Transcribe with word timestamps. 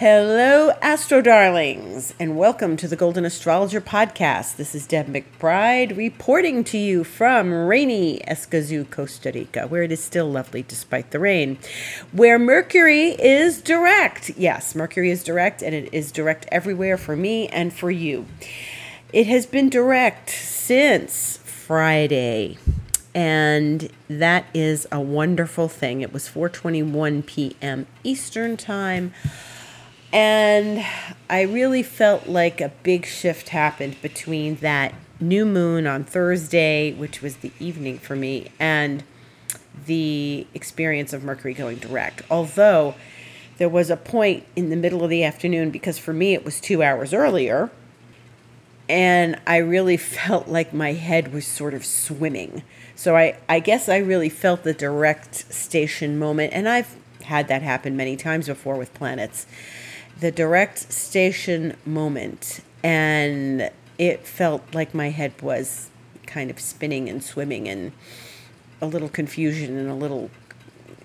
Hello, 0.00 0.70
Astro 0.80 1.20
Darlings, 1.20 2.14
and 2.18 2.38
welcome 2.38 2.78
to 2.78 2.88
the 2.88 2.96
Golden 2.96 3.26
Astrologer 3.26 3.82
Podcast. 3.82 4.56
This 4.56 4.74
is 4.74 4.86
Deb 4.86 5.08
McBride 5.08 5.94
reporting 5.94 6.64
to 6.64 6.78
you 6.78 7.04
from 7.04 7.52
rainy 7.52 8.20
Escazú, 8.26 8.90
Costa 8.90 9.30
Rica, 9.30 9.66
where 9.66 9.82
it 9.82 9.92
is 9.92 10.02
still 10.02 10.30
lovely 10.30 10.62
despite 10.62 11.10
the 11.10 11.18
rain, 11.18 11.58
where 12.12 12.38
Mercury 12.38 13.08
is 13.08 13.60
direct. 13.60 14.30
Yes, 14.38 14.74
Mercury 14.74 15.10
is 15.10 15.22
direct, 15.22 15.60
and 15.60 15.74
it 15.74 15.92
is 15.92 16.10
direct 16.10 16.46
everywhere 16.50 16.96
for 16.96 17.14
me 17.14 17.48
and 17.48 17.70
for 17.70 17.90
you. 17.90 18.24
It 19.12 19.26
has 19.26 19.44
been 19.44 19.68
direct 19.68 20.30
since 20.30 21.36
Friday 21.44 22.56
and 23.14 23.90
that 24.08 24.44
is 24.54 24.86
a 24.92 25.00
wonderful 25.00 25.68
thing. 25.68 26.00
It 26.00 26.12
was 26.12 26.28
4:21 26.28 27.26
p.m. 27.26 27.86
Eastern 28.04 28.56
Time. 28.56 29.12
And 30.12 30.84
I 31.28 31.42
really 31.42 31.82
felt 31.82 32.26
like 32.26 32.60
a 32.60 32.72
big 32.82 33.06
shift 33.06 33.50
happened 33.50 34.00
between 34.02 34.56
that 34.56 34.94
new 35.20 35.44
moon 35.44 35.86
on 35.86 36.04
Thursday, 36.04 36.92
which 36.92 37.22
was 37.22 37.36
the 37.36 37.52
evening 37.60 37.98
for 37.98 38.16
me, 38.16 38.50
and 38.58 39.04
the 39.86 40.46
experience 40.52 41.12
of 41.12 41.22
Mercury 41.22 41.54
going 41.54 41.76
direct. 41.76 42.22
Although 42.30 42.94
there 43.58 43.68
was 43.68 43.90
a 43.90 43.96
point 43.96 44.44
in 44.56 44.70
the 44.70 44.76
middle 44.76 45.04
of 45.04 45.10
the 45.10 45.22
afternoon, 45.22 45.70
because 45.70 45.98
for 45.98 46.12
me 46.12 46.34
it 46.34 46.44
was 46.44 46.60
two 46.60 46.82
hours 46.82 47.14
earlier, 47.14 47.70
and 48.88 49.38
I 49.46 49.58
really 49.58 49.96
felt 49.96 50.48
like 50.48 50.74
my 50.74 50.94
head 50.94 51.32
was 51.32 51.46
sort 51.46 51.74
of 51.74 51.84
swimming. 51.84 52.62
So 52.96 53.16
I, 53.16 53.38
I 53.48 53.60
guess 53.60 53.88
I 53.88 53.98
really 53.98 54.28
felt 54.28 54.64
the 54.64 54.74
direct 54.74 55.52
station 55.52 56.18
moment, 56.18 56.52
and 56.52 56.68
I've 56.68 56.96
had 57.22 57.46
that 57.46 57.62
happen 57.62 57.96
many 57.96 58.16
times 58.16 58.48
before 58.48 58.76
with 58.76 58.92
planets 58.92 59.46
the 60.20 60.30
direct 60.30 60.92
station 60.92 61.76
moment, 61.84 62.60
and 62.82 63.70
it 63.98 64.26
felt 64.26 64.62
like 64.74 64.94
my 64.94 65.10
head 65.10 65.32
was 65.42 65.90
kind 66.26 66.50
of 66.50 66.60
spinning 66.60 67.08
and 67.08 67.22
swimming, 67.22 67.68
and 67.68 67.92
a 68.80 68.86
little 68.86 69.08
confusion 69.08 69.76
and 69.76 69.90
a 69.90 69.94
little 69.94 70.30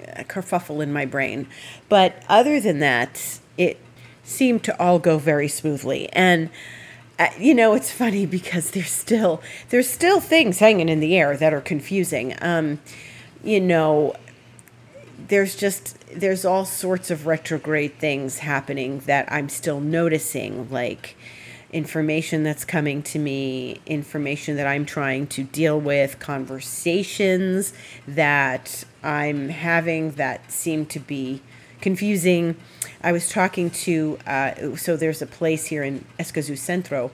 uh, 0.08 0.24
kerfuffle 0.24 0.82
in 0.82 0.94
my 0.94 1.06
brain. 1.06 1.48
But 1.90 2.22
other 2.30 2.60
than 2.60 2.80
that, 2.80 3.40
it 3.58 3.80
seemed 4.24 4.64
to 4.66 4.80
all 4.82 5.00
go 5.00 5.18
very 5.18 5.48
smoothly. 5.48 6.10
And 6.14 6.50
uh, 7.18 7.30
you 7.40 7.54
know, 7.54 7.74
it's 7.74 7.92
funny 7.92 8.26
because 8.38 8.72
there's 8.72 8.92
still 8.92 9.42
there's 9.70 9.90
still 9.90 10.20
things 10.20 10.60
hanging 10.60 10.90
in 10.90 11.00
the 11.00 11.18
air 11.18 11.38
that 11.38 11.54
are 11.54 11.62
confusing. 11.62 12.36
Um, 12.42 12.80
you 13.44 13.62
know, 13.62 14.16
there's 15.28 15.56
just 15.56 15.98
there's 16.10 16.46
all 16.46 16.66
sorts 16.66 17.12
of 17.12 17.26
retrograde 17.26 18.00
things 18.00 18.40
happening 18.40 19.00
that 19.00 19.32
I'm 19.32 19.50
still 19.50 19.80
noticing 19.80 20.70
like 20.70 21.16
information 21.72 22.44
that's 22.44 22.64
coming 22.64 23.04
to 23.04 23.20
me, 23.20 23.82
information 23.86 24.56
that 24.56 24.66
I'm 24.66 24.86
trying 24.86 25.28
to 25.28 25.44
deal 25.44 25.80
with, 25.80 26.20
conversations 26.20 27.74
that 28.08 28.86
I'm 29.04 29.50
having 29.50 30.12
that 30.12 30.52
seem 30.52 30.86
to 30.88 31.00
be 31.00 31.42
confusing. 31.82 32.56
I 33.04 33.12
was 33.12 33.30
talking 33.30 33.70
to, 33.72 34.18
uh, 34.26 34.76
so 34.78 34.96
there's 34.96 35.22
a 35.22 35.28
place 35.28 35.66
here 35.66 35.84
in 35.84 36.06
Escazú 36.18 36.58
Centro, 36.58 37.12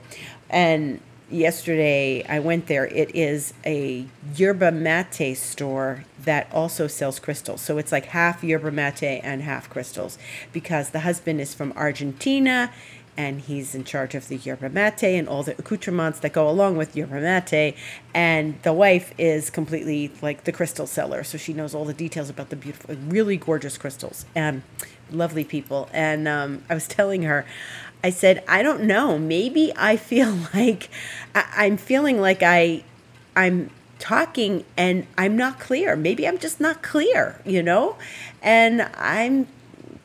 and 0.48 1.00
yesterday 1.32 2.24
I 2.28 2.38
went 2.38 2.66
there. 2.66 2.86
It 2.86 3.14
is 3.14 3.54
a 3.64 4.06
yerba 4.34 4.70
mate 4.72 5.36
store 5.36 6.04
that 6.24 6.48
also 6.52 6.86
sells 6.86 7.18
crystals. 7.18 7.60
So 7.60 7.78
it's 7.78 7.92
like 7.92 8.06
half 8.06 8.44
yerba 8.44 8.70
mate 8.70 9.02
and 9.02 9.42
half 9.42 9.68
crystals 9.68 10.18
because 10.52 10.90
the 10.90 11.00
husband 11.00 11.40
is 11.40 11.54
from 11.54 11.72
Argentina 11.72 12.72
and 13.16 13.42
he's 13.42 13.74
in 13.74 13.84
charge 13.84 14.14
of 14.14 14.28
the 14.28 14.36
yerba 14.36 14.70
mate 14.70 15.02
and 15.02 15.28
all 15.28 15.42
the 15.42 15.52
accoutrements 15.58 16.20
that 16.20 16.32
go 16.32 16.48
along 16.48 16.76
with 16.76 16.96
yerba 16.96 17.20
mate. 17.20 17.76
And 18.14 18.60
the 18.62 18.72
wife 18.72 19.12
is 19.18 19.50
completely 19.50 20.10
like 20.22 20.44
the 20.44 20.52
crystal 20.52 20.86
seller, 20.86 21.24
so 21.24 21.38
she 21.38 21.52
knows 21.52 21.74
all 21.74 21.84
the 21.84 21.94
details 21.94 22.30
about 22.30 22.50
the 22.50 22.56
beautiful, 22.56 22.94
really 23.08 23.36
gorgeous 23.36 23.76
crystals 23.76 24.24
and 24.34 24.62
lovely 25.10 25.44
people. 25.44 25.88
And 25.92 26.26
um, 26.26 26.62
I 26.70 26.74
was 26.74 26.88
telling 26.88 27.22
her, 27.22 27.44
I 28.04 28.10
said, 28.10 28.42
I 28.48 28.62
don't 28.62 28.82
know. 28.82 29.18
Maybe 29.18 29.72
I 29.76 29.96
feel 29.96 30.36
like 30.54 30.88
I, 31.34 31.66
am 31.66 31.76
feeling 31.76 32.20
like 32.20 32.42
I, 32.42 32.84
I'm 33.36 33.70
talking 33.98 34.64
and 34.76 35.06
I'm 35.16 35.36
not 35.36 35.60
clear. 35.60 35.94
Maybe 35.96 36.26
I'm 36.26 36.38
just 36.38 36.60
not 36.60 36.82
clear, 36.82 37.40
you 37.44 37.62
know? 37.62 37.96
And 38.42 38.82
I'm 38.96 39.46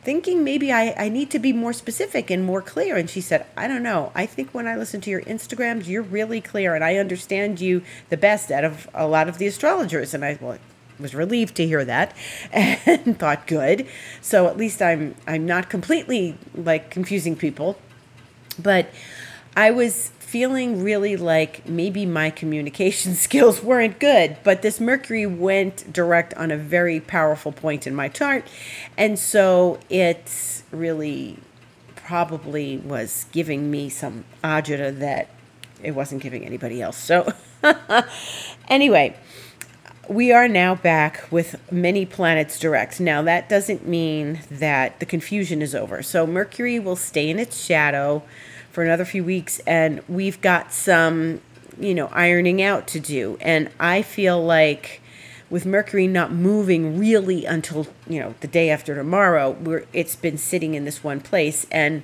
thinking 0.07 0.41
maybe 0.41 0.71
I, 0.71 0.95
I 0.97 1.09
need 1.09 1.29
to 1.31 1.37
be 1.37 1.51
more 1.51 1.73
specific 1.73 2.31
and 2.31 2.41
more 2.41 2.61
clear. 2.61 2.95
And 2.95 3.09
she 3.09 3.19
said, 3.19 3.45
I 3.57 3.67
don't 3.67 3.83
know. 3.83 4.13
I 4.15 4.25
think 4.25 4.53
when 4.53 4.65
I 4.65 4.77
listen 4.77 5.01
to 5.01 5.09
your 5.09 5.21
Instagrams, 5.23 5.85
you're 5.85 6.01
really 6.01 6.39
clear 6.39 6.75
and 6.75 6.81
I 6.81 6.95
understand 6.95 7.59
you 7.59 7.81
the 8.07 8.15
best 8.15 8.49
out 8.49 8.63
of 8.63 8.89
a 8.93 9.05
lot 9.05 9.27
of 9.27 9.37
the 9.37 9.47
astrologers. 9.47 10.13
And 10.13 10.23
I 10.23 10.37
well, 10.39 10.59
was 10.97 11.13
relieved 11.13 11.55
to 11.55 11.67
hear 11.67 11.83
that 11.83 12.15
and 12.53 13.19
thought 13.19 13.47
good. 13.47 13.85
So 14.21 14.47
at 14.47 14.55
least 14.55 14.81
I'm 14.81 15.13
I'm 15.27 15.45
not 15.45 15.69
completely 15.69 16.37
like 16.55 16.89
confusing 16.89 17.35
people. 17.35 17.77
But 18.57 18.89
I 19.57 19.71
was 19.71 20.11
feeling 20.27 20.83
really 20.83 21.15
like 21.15 21.65
maybe 21.65 22.05
my 22.05 22.29
communication 22.29 23.15
skills 23.15 23.63
weren't 23.63 23.97
good, 23.97 24.35
but 24.43 24.61
this 24.61 24.77
Mercury 24.77 25.25
went 25.25 25.91
direct 25.93 26.33
on 26.33 26.51
a 26.51 26.57
very 26.57 26.99
powerful 26.99 27.53
point 27.53 27.87
in 27.87 27.95
my 27.95 28.09
chart. 28.09 28.43
And 28.97 29.17
so 29.17 29.79
it 29.89 30.61
really 30.69 31.37
probably 31.95 32.77
was 32.77 33.25
giving 33.31 33.71
me 33.71 33.87
some 33.87 34.25
agita 34.43 34.99
that 34.99 35.29
it 35.81 35.91
wasn't 35.91 36.21
giving 36.21 36.45
anybody 36.45 36.81
else. 36.81 36.97
So, 36.97 37.31
anyway, 38.67 39.15
we 40.09 40.33
are 40.33 40.49
now 40.49 40.75
back 40.75 41.25
with 41.31 41.55
many 41.71 42.05
planets 42.05 42.59
direct. 42.59 42.99
Now, 42.99 43.21
that 43.21 43.47
doesn't 43.47 43.87
mean 43.87 44.41
that 44.51 44.99
the 44.99 45.05
confusion 45.05 45.61
is 45.61 45.73
over. 45.73 46.03
So, 46.03 46.27
Mercury 46.27 46.79
will 46.79 46.97
stay 46.97 47.29
in 47.29 47.39
its 47.39 47.63
shadow 47.63 48.23
for 48.77 48.83
another 48.83 49.05
few 49.05 49.23
weeks, 49.23 49.57
and 49.65 50.03
we've 50.07 50.39
got 50.39 50.71
some, 50.71 51.41
you 51.79 51.95
know, 51.95 52.09
ironing 52.09 52.61
out 52.61 52.85
to 52.85 52.99
do. 52.99 53.35
And 53.41 53.71
I 53.79 54.03
feel 54.03 54.39
like 54.39 55.01
with 55.49 55.65
Mercury 55.65 56.05
not 56.05 56.31
moving 56.31 56.99
really 56.99 57.43
until 57.43 57.87
you 58.07 58.19
know 58.19 58.35
the 58.41 58.47
day 58.47 58.69
after 58.69 58.93
tomorrow, 58.93 59.49
we're 59.49 59.85
it's 59.93 60.15
been 60.15 60.37
sitting 60.37 60.75
in 60.75 60.85
this 60.85 61.03
one 61.03 61.21
place, 61.21 61.65
and 61.71 62.03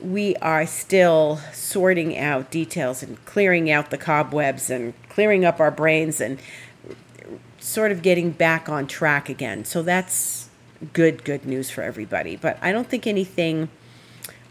we 0.00 0.36
are 0.36 0.64
still 0.64 1.40
sorting 1.52 2.16
out 2.16 2.52
details 2.52 3.02
and 3.02 3.24
clearing 3.24 3.68
out 3.68 3.90
the 3.90 3.98
cobwebs 3.98 4.70
and 4.70 4.94
clearing 5.08 5.44
up 5.44 5.58
our 5.58 5.72
brains 5.72 6.20
and 6.20 6.38
sort 7.58 7.90
of 7.90 8.02
getting 8.02 8.30
back 8.30 8.68
on 8.68 8.86
track 8.86 9.28
again. 9.28 9.64
So 9.64 9.82
that's 9.82 10.50
good, 10.92 11.24
good 11.24 11.44
news 11.44 11.68
for 11.68 11.82
everybody. 11.82 12.36
But 12.36 12.58
I 12.62 12.70
don't 12.70 12.88
think 12.88 13.08
anything 13.08 13.70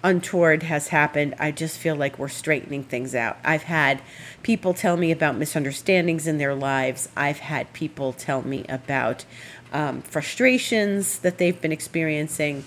untoward 0.05 0.61
has 0.61 0.89
happened. 0.89 1.33
I 1.39 1.51
just 1.51 1.79
feel 1.79 1.95
like 1.95 2.19
we're 2.19 2.27
straightening 2.29 2.83
things 2.83 3.15
out. 3.15 3.37
I've 3.43 3.63
had 3.63 4.01
people 4.43 4.75
tell 4.75 4.97
me 4.97 5.11
about 5.11 5.35
misunderstandings 5.35 6.27
in 6.27 6.37
their 6.37 6.53
lives. 6.53 7.09
I've 7.17 7.39
had 7.39 7.73
people 7.73 8.13
tell 8.13 8.43
me 8.43 8.65
about 8.69 9.25
um, 9.73 10.03
frustrations 10.03 11.19
that 11.19 11.39
they've 11.39 11.59
been 11.59 11.71
experiencing, 11.71 12.65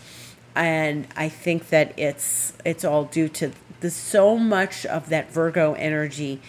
and 0.57 1.07
I 1.17 1.29
think 1.29 1.69
that 1.69 1.97
it's 1.97 2.55
it's 2.65 2.85
all 2.85 3.05
due 3.05 3.29
to 3.29 3.53
the 3.81 3.91
so 3.91 4.37
much 4.37 4.85
of 4.85 5.09
that 5.09 5.31
Virgo 5.31 5.75
energy 5.75 6.41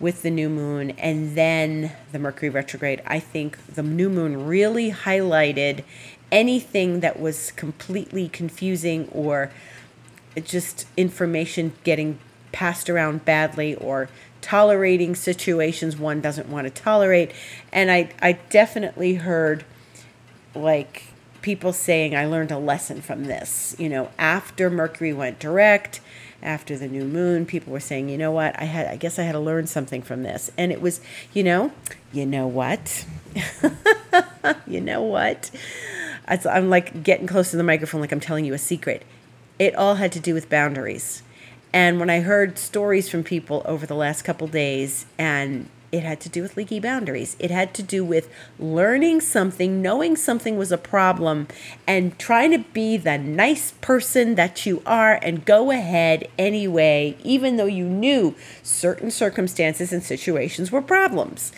with 0.00 0.22
the 0.22 0.30
new 0.30 0.48
moon 0.48 0.92
and 0.92 1.36
then 1.36 1.92
the 2.10 2.18
Mercury 2.18 2.48
retrograde. 2.48 3.02
I 3.06 3.20
think 3.20 3.58
the 3.66 3.82
new 3.82 4.08
moon 4.08 4.46
really 4.46 4.92
highlighted 4.92 5.84
anything 6.32 7.00
that 7.00 7.20
was 7.20 7.50
completely 7.52 8.28
confusing 8.28 9.08
or 9.12 9.50
just 10.44 10.86
information 10.96 11.72
getting 11.84 12.18
passed 12.52 12.88
around 12.88 13.24
badly 13.24 13.74
or 13.74 14.08
tolerating 14.40 15.14
situations 15.14 15.96
one 15.96 16.20
doesn't 16.20 16.48
want 16.48 16.66
to 16.66 16.82
tolerate. 16.82 17.32
And 17.72 17.90
I, 17.90 18.10
I 18.22 18.32
definitely 18.32 19.14
heard 19.14 19.64
like 20.54 21.04
people 21.42 21.72
saying, 21.72 22.16
I 22.16 22.26
learned 22.26 22.50
a 22.50 22.58
lesson 22.58 23.00
from 23.00 23.24
this. 23.24 23.74
You 23.78 23.88
know, 23.88 24.10
after 24.18 24.70
Mercury 24.70 25.12
went 25.12 25.38
direct, 25.38 26.00
after 26.42 26.76
the 26.76 26.88
new 26.88 27.04
moon, 27.04 27.46
people 27.46 27.72
were 27.72 27.80
saying, 27.80 28.08
you 28.08 28.18
know 28.18 28.30
what, 28.30 28.58
I 28.60 28.64
had, 28.64 28.86
I 28.86 28.96
guess 28.96 29.18
I 29.18 29.22
had 29.22 29.32
to 29.32 29.40
learn 29.40 29.66
something 29.66 30.02
from 30.02 30.22
this. 30.22 30.50
And 30.56 30.70
it 30.70 30.80
was, 30.80 31.00
you 31.32 31.42
know, 31.42 31.72
you 32.12 32.26
know 32.26 32.46
what? 32.46 33.04
you 34.66 34.80
know 34.80 35.02
what? 35.02 35.50
I'm 36.26 36.68
like 36.68 37.02
getting 37.02 37.26
close 37.26 37.50
to 37.50 37.56
the 37.56 37.62
microphone, 37.62 38.00
like 38.00 38.12
I'm 38.12 38.20
telling 38.20 38.44
you 38.44 38.54
a 38.54 38.58
secret 38.58 39.02
it 39.58 39.74
all 39.74 39.96
had 39.96 40.12
to 40.12 40.20
do 40.20 40.34
with 40.34 40.48
boundaries. 40.50 41.22
And 41.72 42.00
when 42.00 42.10
I 42.10 42.20
heard 42.20 42.58
stories 42.58 43.08
from 43.08 43.22
people 43.22 43.62
over 43.64 43.86
the 43.86 43.94
last 43.94 44.22
couple 44.22 44.46
days 44.46 45.06
and 45.18 45.68
it 45.90 46.02
had 46.02 46.20
to 46.20 46.28
do 46.28 46.42
with 46.42 46.56
leaky 46.56 46.80
boundaries. 46.80 47.36
It 47.38 47.50
had 47.50 47.72
to 47.74 47.82
do 47.82 48.04
with 48.04 48.28
learning 48.58 49.22
something, 49.22 49.80
knowing 49.80 50.16
something 50.16 50.58
was 50.58 50.70
a 50.70 50.78
problem, 50.78 51.48
and 51.86 52.18
trying 52.18 52.50
to 52.50 52.58
be 52.58 52.96
the 52.96 53.16
nice 53.16 53.72
person 53.80 54.34
that 54.34 54.66
you 54.66 54.82
are 54.84 55.18
and 55.22 55.44
go 55.44 55.70
ahead 55.70 56.28
anyway, 56.38 57.16
even 57.22 57.56
though 57.56 57.66
you 57.66 57.84
knew 57.84 58.34
certain 58.62 59.10
circumstances 59.10 59.92
and 59.92 60.02
situations 60.02 60.70
were 60.70 60.82
problems. 60.82 61.52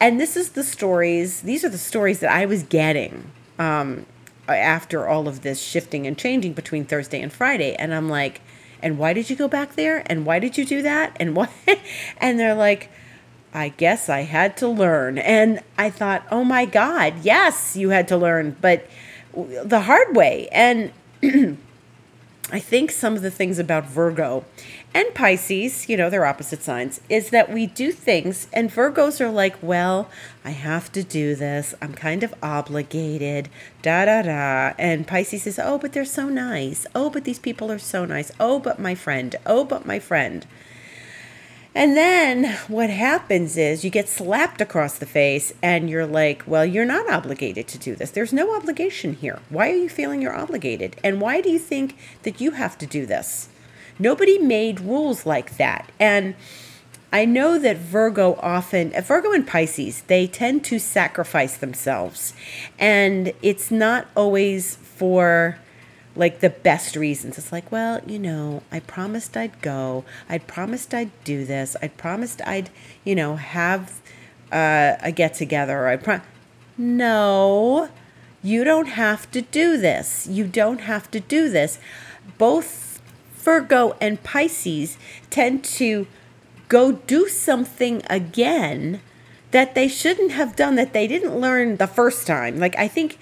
And 0.00 0.20
this 0.20 0.36
is 0.36 0.50
the 0.50 0.64
stories, 0.64 1.42
these 1.42 1.64
are 1.64 1.68
the 1.68 1.78
stories 1.78 2.20
that 2.20 2.32
I 2.32 2.46
was 2.46 2.62
getting 2.64 3.30
um, 3.58 4.06
after 4.54 5.06
all 5.06 5.28
of 5.28 5.42
this 5.42 5.60
shifting 5.60 6.06
and 6.06 6.16
changing 6.16 6.52
between 6.52 6.84
Thursday 6.84 7.20
and 7.20 7.32
Friday. 7.32 7.74
And 7.74 7.94
I'm 7.94 8.08
like, 8.08 8.40
and 8.82 8.98
why 8.98 9.12
did 9.12 9.30
you 9.30 9.36
go 9.36 9.48
back 9.48 9.74
there? 9.74 10.02
And 10.06 10.24
why 10.24 10.38
did 10.38 10.56
you 10.56 10.64
do 10.64 10.82
that? 10.82 11.16
And 11.20 11.34
what? 11.34 11.50
and 12.18 12.38
they're 12.38 12.54
like, 12.54 12.90
I 13.52 13.70
guess 13.70 14.08
I 14.08 14.20
had 14.22 14.56
to 14.58 14.68
learn. 14.68 15.18
And 15.18 15.60
I 15.76 15.90
thought, 15.90 16.26
oh 16.30 16.44
my 16.44 16.64
God, 16.64 17.14
yes, 17.22 17.76
you 17.76 17.90
had 17.90 18.08
to 18.08 18.16
learn, 18.16 18.56
but 18.60 18.86
the 19.34 19.80
hard 19.80 20.14
way. 20.16 20.48
And 20.52 20.92
I 22.50 22.60
think 22.60 22.90
some 22.90 23.14
of 23.14 23.20
the 23.20 23.30
things 23.30 23.58
about 23.58 23.84
Virgo 23.84 24.46
and 24.94 25.14
Pisces, 25.14 25.86
you 25.86 25.98
know, 25.98 26.08
they're 26.08 26.24
opposite 26.24 26.62
signs, 26.62 26.98
is 27.10 27.28
that 27.28 27.52
we 27.52 27.66
do 27.66 27.92
things, 27.92 28.48
and 28.54 28.70
Virgos 28.70 29.20
are 29.20 29.30
like, 29.30 29.56
well, 29.62 30.08
I 30.46 30.50
have 30.50 30.90
to 30.92 31.02
do 31.02 31.34
this. 31.34 31.74
I'm 31.82 31.92
kind 31.92 32.22
of 32.22 32.34
obligated, 32.42 33.50
da 33.82 34.06
da 34.06 34.22
da. 34.22 34.74
And 34.78 35.06
Pisces 35.06 35.42
says, 35.42 35.58
oh, 35.58 35.76
but 35.76 35.92
they're 35.92 36.06
so 36.06 36.30
nice. 36.30 36.86
Oh, 36.94 37.10
but 37.10 37.24
these 37.24 37.38
people 37.38 37.70
are 37.70 37.78
so 37.78 38.06
nice. 38.06 38.32
Oh, 38.40 38.58
but 38.58 38.78
my 38.78 38.94
friend. 38.94 39.36
Oh, 39.44 39.64
but 39.64 39.84
my 39.84 39.98
friend. 39.98 40.46
And 41.78 41.96
then 41.96 42.58
what 42.66 42.90
happens 42.90 43.56
is 43.56 43.84
you 43.84 43.90
get 43.90 44.08
slapped 44.08 44.60
across 44.60 44.98
the 44.98 45.06
face 45.06 45.52
and 45.62 45.88
you're 45.88 46.08
like, 46.08 46.42
well, 46.44 46.66
you're 46.66 46.84
not 46.84 47.08
obligated 47.08 47.68
to 47.68 47.78
do 47.78 47.94
this. 47.94 48.10
There's 48.10 48.32
no 48.32 48.56
obligation 48.56 49.14
here. 49.14 49.38
Why 49.48 49.70
are 49.70 49.76
you 49.76 49.88
feeling 49.88 50.20
you're 50.20 50.34
obligated? 50.34 50.96
And 51.04 51.20
why 51.20 51.40
do 51.40 51.48
you 51.48 51.60
think 51.60 51.96
that 52.24 52.40
you 52.40 52.50
have 52.50 52.78
to 52.78 52.86
do 52.86 53.06
this? 53.06 53.48
Nobody 53.96 54.40
made 54.40 54.80
rules 54.80 55.24
like 55.24 55.56
that. 55.56 55.92
And 56.00 56.34
I 57.12 57.24
know 57.24 57.60
that 57.60 57.76
Virgo 57.76 58.40
often, 58.42 58.92
uh, 58.92 59.00
Virgo 59.00 59.30
and 59.30 59.46
Pisces, 59.46 60.02
they 60.08 60.26
tend 60.26 60.64
to 60.64 60.80
sacrifice 60.80 61.56
themselves. 61.56 62.34
And 62.76 63.32
it's 63.40 63.70
not 63.70 64.08
always 64.16 64.74
for 64.74 65.60
like 66.18 66.40
the 66.40 66.50
best 66.50 66.96
reasons. 66.96 67.38
It's 67.38 67.52
like, 67.52 67.70
well, 67.70 68.00
you 68.06 68.18
know, 68.18 68.62
I 68.72 68.80
promised 68.80 69.36
I'd 69.36 69.62
go. 69.62 70.04
I'd 70.28 70.46
promised 70.46 70.92
I'd 70.92 71.12
do 71.24 71.44
this. 71.44 71.76
I'd 71.80 71.96
promised 71.96 72.42
I'd, 72.44 72.70
you 73.04 73.14
know, 73.14 73.36
have 73.36 74.00
uh, 74.52 74.96
a 75.00 75.12
get 75.12 75.34
together. 75.34 75.86
I 75.86 75.96
pro- 75.96 76.20
no, 76.76 77.88
you 78.42 78.64
don't 78.64 78.88
have 78.88 79.30
to 79.30 79.40
do 79.40 79.76
this. 79.78 80.26
You 80.26 80.46
don't 80.46 80.82
have 80.82 81.10
to 81.12 81.20
do 81.20 81.48
this. 81.48 81.78
Both 82.36 83.00
Virgo 83.36 83.96
and 84.00 84.22
Pisces 84.22 84.98
tend 85.30 85.64
to 85.64 86.08
go 86.68 86.92
do 86.92 87.28
something 87.28 88.02
again 88.10 89.00
that 89.52 89.74
they 89.74 89.88
shouldn't 89.88 90.32
have 90.32 90.56
done 90.56 90.74
that 90.74 90.92
they 90.92 91.06
didn't 91.06 91.36
learn 91.36 91.76
the 91.76 91.86
first 91.86 92.26
time. 92.26 92.58
Like 92.58 92.76
I 92.76 92.88
think 92.88 93.18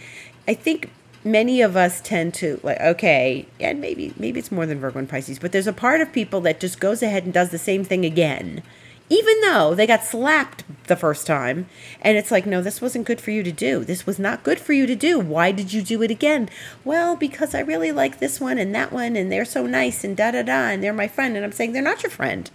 I 0.49 0.55
think 0.55 0.91
many 1.26 1.61
of 1.61 1.76
us 1.76 2.00
tend 2.00 2.32
to 2.32 2.61
like 2.62 2.81
okay 2.81 3.46
and 3.58 3.81
maybe 3.81 4.14
maybe 4.17 4.38
it's 4.38 4.52
more 4.52 4.64
than 4.64 4.78
virgo 4.78 4.99
and 4.99 5.08
pisces 5.08 5.38
but 5.38 5.52
there's 5.52 5.67
a 5.67 5.73
part 5.73 6.00
of 6.00 6.12
people 6.12 6.40
that 6.40 6.61
just 6.61 6.81
goes 6.81 7.02
ahead 7.02 7.25
and 7.25 7.34
does 7.34 7.50
the 7.50 7.58
same 7.58 7.84
thing 7.84 8.05
again 8.05 8.62
even 9.08 9.40
though 9.43 9.75
they 9.75 9.87
got 9.87 10.02
slapped 10.02 10.64
the 10.88 10.96
first 10.96 11.28
time. 11.28 11.69
And 12.02 12.17
it's 12.17 12.32
like 12.32 12.44
no 12.44 12.61
this 12.61 12.81
wasn't 12.81 13.06
good 13.06 13.20
for 13.20 13.31
you 13.31 13.44
to 13.44 13.52
do. 13.52 13.84
This 13.84 14.05
was 14.05 14.19
not 14.19 14.43
good 14.43 14.58
for 14.58 14.73
you 14.73 14.84
to 14.84 14.96
do. 14.96 15.20
Why 15.20 15.52
did 15.52 15.73
you 15.73 15.81
do 15.81 16.02
it 16.02 16.11
again? 16.11 16.49
Well 16.84 17.14
because 17.14 17.55
i 17.55 17.61
really 17.61 17.93
like 17.93 18.19
this 18.19 18.40
one 18.40 18.58
and 18.58 18.75
that 18.75 18.93
one 18.93 19.14
and 19.14 19.31
they're 19.31 19.44
so 19.44 19.64
nice 19.64 20.02
and 20.02 20.17
da 20.17 20.32
da 20.32 20.43
da 20.43 20.70
and 20.70 20.82
they're 20.82 20.93
my 20.93 21.06
friend. 21.06 21.37
And 21.37 21.44
i'm 21.44 21.52
saying 21.52 21.73
they're 21.73 21.82
not 21.82 22.02
your 22.02 22.11
friend. 22.11 22.50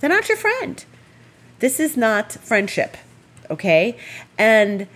They're 0.00 0.10
not 0.10 0.28
your 0.28 0.36
friend. 0.36 0.84
This 1.60 1.80
is 1.80 1.96
not 1.96 2.32
friendship 2.32 2.98
okay? 3.50 3.96
And 4.38 4.86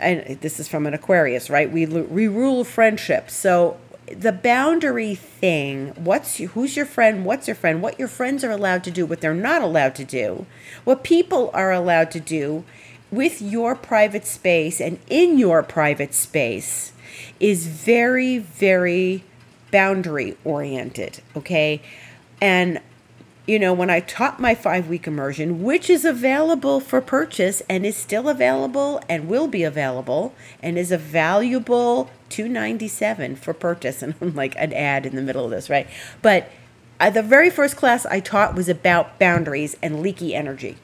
and 0.00 0.40
this 0.40 0.58
is 0.58 0.68
from 0.68 0.86
an 0.86 0.94
Aquarius, 0.94 1.48
right? 1.50 1.70
We 1.70 1.86
we 1.86 2.28
rule 2.28 2.64
friendship. 2.64 3.30
So 3.30 3.78
the 4.06 4.32
boundary 4.32 5.14
thing, 5.14 5.88
what's 5.96 6.36
who's 6.36 6.76
your 6.76 6.86
friend, 6.86 7.24
what's 7.24 7.48
your 7.48 7.54
friend, 7.54 7.82
what 7.82 7.98
your 7.98 8.08
friends 8.08 8.44
are 8.44 8.50
allowed 8.50 8.84
to 8.84 8.90
do, 8.90 9.06
what 9.06 9.20
they're 9.20 9.34
not 9.34 9.62
allowed 9.62 9.94
to 9.96 10.04
do, 10.04 10.46
what 10.84 11.04
people 11.04 11.50
are 11.54 11.72
allowed 11.72 12.10
to 12.12 12.20
do 12.20 12.64
with 13.10 13.40
your 13.40 13.74
private 13.74 14.26
space 14.26 14.80
and 14.80 14.98
in 15.08 15.38
your 15.38 15.62
private 15.62 16.14
space 16.14 16.92
is 17.38 17.66
very 17.66 18.38
very 18.38 19.24
boundary 19.70 20.36
oriented, 20.44 21.20
okay? 21.36 21.80
And 22.40 22.80
you 23.46 23.58
know, 23.58 23.74
when 23.74 23.90
I 23.90 24.00
taught 24.00 24.40
my 24.40 24.54
five 24.54 24.88
week 24.88 25.06
immersion, 25.06 25.62
which 25.62 25.90
is 25.90 26.04
available 26.04 26.80
for 26.80 27.00
purchase 27.00 27.62
and 27.68 27.84
is 27.84 27.96
still 27.96 28.28
available 28.28 29.02
and 29.08 29.28
will 29.28 29.48
be 29.48 29.62
available 29.62 30.34
and 30.62 30.78
is 30.78 30.90
a 30.90 30.98
valuable 30.98 32.10
297 32.30 33.36
for 33.36 33.52
purchase. 33.52 34.02
And 34.02 34.14
I'm 34.20 34.34
like 34.34 34.54
an 34.56 34.72
ad 34.72 35.04
in 35.04 35.14
the 35.14 35.22
middle 35.22 35.44
of 35.44 35.50
this, 35.50 35.68
right? 35.68 35.86
But 36.22 36.50
uh, 36.98 37.10
the 37.10 37.22
very 37.22 37.50
first 37.50 37.76
class 37.76 38.06
I 38.06 38.20
taught 38.20 38.54
was 38.54 38.68
about 38.68 39.18
boundaries 39.18 39.76
and 39.82 40.00
leaky 40.00 40.34
energy. 40.34 40.76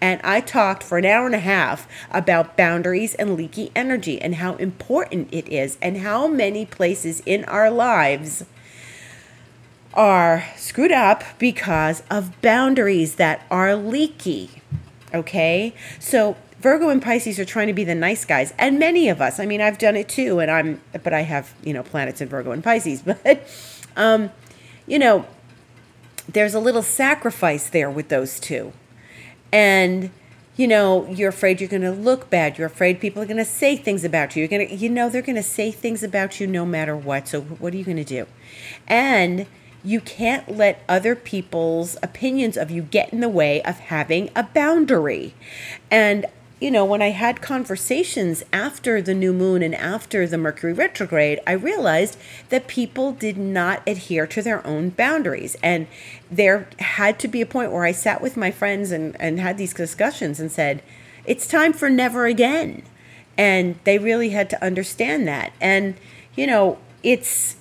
And 0.00 0.20
I 0.22 0.40
talked 0.40 0.82
for 0.82 0.98
an 0.98 1.04
hour 1.04 1.26
and 1.26 1.34
a 1.34 1.40
half 1.40 1.88
about 2.10 2.56
boundaries 2.56 3.14
and 3.14 3.36
leaky 3.36 3.72
energy 3.74 4.20
and 4.20 4.36
how 4.36 4.56
important 4.56 5.28
it 5.32 5.48
is 5.48 5.78
and 5.82 5.98
how 5.98 6.26
many 6.26 6.66
places 6.66 7.22
in 7.26 7.44
our 7.46 7.70
lives 7.70 8.44
are 9.96 10.44
screwed 10.56 10.92
up 10.92 11.24
because 11.38 12.02
of 12.10 12.40
boundaries 12.42 13.16
that 13.16 13.44
are 13.50 13.74
leaky. 13.74 14.62
Okay? 15.12 15.74
So 15.98 16.36
Virgo 16.60 16.88
and 16.88 17.02
Pisces 17.02 17.38
are 17.38 17.44
trying 17.44 17.66
to 17.68 17.72
be 17.72 17.84
the 17.84 17.94
nice 17.94 18.24
guys, 18.24 18.52
and 18.58 18.78
many 18.78 19.08
of 19.08 19.20
us. 19.20 19.38
I 19.38 19.46
mean, 19.46 19.60
I've 19.60 19.78
done 19.78 19.96
it 19.96 20.08
too, 20.08 20.40
and 20.40 20.50
I'm, 20.50 20.80
but 21.02 21.12
I 21.12 21.20
have, 21.20 21.54
you 21.62 21.72
know, 21.72 21.82
planets 21.82 22.20
in 22.20 22.28
Virgo 22.28 22.52
and 22.52 22.62
Pisces. 22.62 23.02
But, 23.06 23.48
um, 23.96 24.30
you 24.86 24.98
know, 24.98 25.26
there's 26.28 26.54
a 26.54 26.60
little 26.60 26.82
sacrifice 26.82 27.70
there 27.70 27.90
with 27.90 28.08
those 28.08 28.38
two, 28.38 28.72
and 29.52 30.10
you 30.56 30.66
know, 30.66 31.06
you're 31.08 31.28
afraid 31.28 31.60
you're 31.60 31.68
going 31.68 31.82
to 31.82 31.92
look 31.92 32.30
bad. 32.30 32.56
You're 32.56 32.66
afraid 32.66 32.98
people 32.98 33.22
are 33.22 33.26
going 33.26 33.36
to 33.36 33.44
say 33.44 33.76
things 33.76 34.04
about 34.04 34.34
you. 34.34 34.40
You're 34.40 34.48
going 34.48 34.68
to, 34.68 34.74
you 34.74 34.88
know, 34.88 35.10
they're 35.10 35.22
going 35.22 35.36
to 35.36 35.42
say 35.42 35.70
things 35.70 36.02
about 36.02 36.40
you 36.40 36.46
no 36.46 36.64
matter 36.64 36.96
what. 36.96 37.28
So 37.28 37.42
what 37.42 37.74
are 37.74 37.76
you 37.76 37.84
going 37.84 37.98
to 37.98 38.04
do? 38.04 38.26
And 38.88 39.46
you 39.86 40.00
can't 40.00 40.56
let 40.56 40.82
other 40.88 41.14
people's 41.14 41.96
opinions 42.02 42.56
of 42.56 42.72
you 42.72 42.82
get 42.82 43.12
in 43.12 43.20
the 43.20 43.28
way 43.28 43.62
of 43.62 43.78
having 43.78 44.28
a 44.34 44.42
boundary. 44.42 45.32
And 45.90 46.26
you 46.58 46.70
know, 46.70 46.86
when 46.86 47.02
I 47.02 47.10
had 47.10 47.42
conversations 47.42 48.42
after 48.50 49.02
the 49.02 49.14
new 49.14 49.34
moon 49.34 49.62
and 49.62 49.74
after 49.74 50.26
the 50.26 50.38
Mercury 50.38 50.72
retrograde, 50.72 51.38
I 51.46 51.52
realized 51.52 52.18
that 52.48 52.66
people 52.66 53.12
did 53.12 53.36
not 53.36 53.82
adhere 53.86 54.26
to 54.28 54.40
their 54.40 54.66
own 54.66 54.88
boundaries. 54.88 55.54
And 55.62 55.86
there 56.30 56.66
had 56.78 57.18
to 57.20 57.28
be 57.28 57.42
a 57.42 57.46
point 57.46 57.72
where 57.72 57.84
I 57.84 57.92
sat 57.92 58.22
with 58.22 58.38
my 58.38 58.50
friends 58.50 58.90
and, 58.90 59.14
and 59.20 59.38
had 59.38 59.58
these 59.58 59.74
discussions 59.74 60.40
and 60.40 60.50
said, 60.50 60.82
it's 61.26 61.46
time 61.46 61.74
for 61.74 61.90
never 61.90 62.24
again. 62.24 62.82
And 63.36 63.78
they 63.84 63.98
really 63.98 64.30
had 64.30 64.48
to 64.50 64.64
understand 64.64 65.28
that. 65.28 65.52
And, 65.60 65.94
you 66.36 66.46
know, 66.46 66.78
it's 67.02 67.56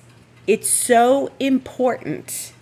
it's 0.48 0.70
so 0.70 1.32
important 1.40 2.54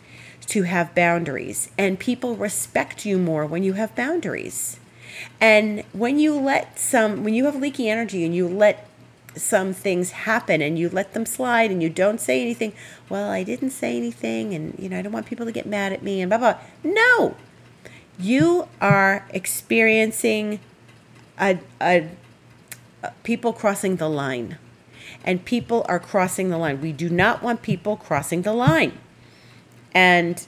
to 0.48 0.64
have 0.64 0.94
boundaries, 0.94 1.70
and 1.78 2.00
people 2.00 2.36
respect 2.36 3.06
you 3.06 3.18
more 3.18 3.46
when 3.46 3.64
you 3.64 3.74
have 3.74 3.96
boundaries. 3.96 4.80
And 5.40 5.84
when 5.94 6.20
you 6.20 6.34
let 6.40 6.80
some, 6.80 7.24
when 7.24 7.34
you 7.34 7.46
have 7.46 7.56
leaky 7.56 7.90
energy 7.90 8.26
and 8.26 8.36
you 8.36 8.48
let 8.48 8.88
some 9.36 9.74
things 9.74 10.12
happen 10.12 10.62
and 10.62 10.78
you 10.78 10.90
let 10.90 11.14
them 11.14 11.26
slide 11.26 11.72
and 11.72 11.82
you 11.82 11.90
don't 11.90 12.20
say 12.20 12.42
anything, 12.42 12.74
well, 13.10 13.30
I 13.30 13.44
didn't 13.44 13.72
say 13.72 13.98
anything 13.98 14.54
and, 14.54 14.76
you 14.78 14.90
know, 14.90 15.00
I 15.00 15.02
don't 15.02 15.12
want 15.12 15.26
people 15.26 15.46
to 15.46 15.52
get 15.52 15.66
mad 15.66 15.94
at 15.94 16.04
me 16.04 16.22
and 16.22 16.30
blah, 16.30 16.38
blah. 16.38 16.58
No! 16.84 17.36
You 18.20 18.68
are 18.80 19.26
experiencing 19.32 20.60
a, 21.40 21.60
a, 21.82 22.10
a 23.02 23.12
people 23.24 23.54
crossing 23.54 23.96
the 23.96 24.10
line 24.10 24.58
and 25.24 25.44
people 25.46 25.86
are 25.88 26.00
crossing 26.00 26.50
the 26.50 26.58
line. 26.58 26.82
We 26.82 26.92
do 26.92 27.10
not 27.10 27.42
want 27.42 27.62
people 27.62 27.98
crossing 27.98 28.42
the 28.42 28.54
line. 28.54 28.98
And 29.94 30.46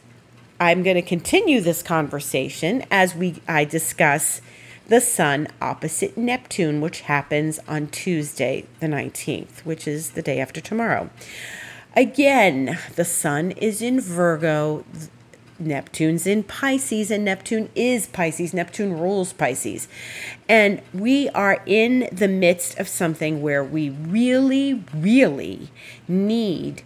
I'm 0.60 0.84
going 0.84 0.96
to 0.96 1.02
continue 1.02 1.62
this 1.62 1.82
conversation 1.84 2.84
as 2.90 3.16
we 3.16 3.42
I 3.48 3.66
discuss 3.66 4.42
the 4.88 5.02
sun 5.02 5.48
opposite 5.62 6.18
Neptune, 6.18 6.80
which 6.80 7.02
happens 7.02 7.60
on 7.68 7.88
Tuesday, 7.88 8.66
the 8.80 8.88
19th, 8.88 9.62
which 9.66 9.88
is 9.88 10.12
the 10.12 10.22
day 10.22 10.40
after 10.40 10.62
tomorrow. 10.62 11.10
Again, 11.96 12.78
the 12.96 13.06
sun 13.06 13.52
is 13.52 13.82
in 13.82 14.00
Virgo. 14.00 14.86
Neptune's 15.58 16.28
in 16.28 16.44
Pisces 16.44 17.12
and 17.12 17.24
Neptune 17.24 17.70
is 17.76 18.08
Pisces. 18.08 18.54
Neptune 18.54 18.98
rules 18.98 19.34
Pisces. 19.34 19.88
And 20.50 20.82
we 20.94 21.30
are 21.30 21.62
in 21.66 22.10
the 22.12 22.28
midst 22.28 22.78
of 22.78 22.88
something 22.88 23.42
where 23.42 23.64
we 23.64 23.90
really, 23.90 24.84
really 24.94 25.70
need 26.08 26.84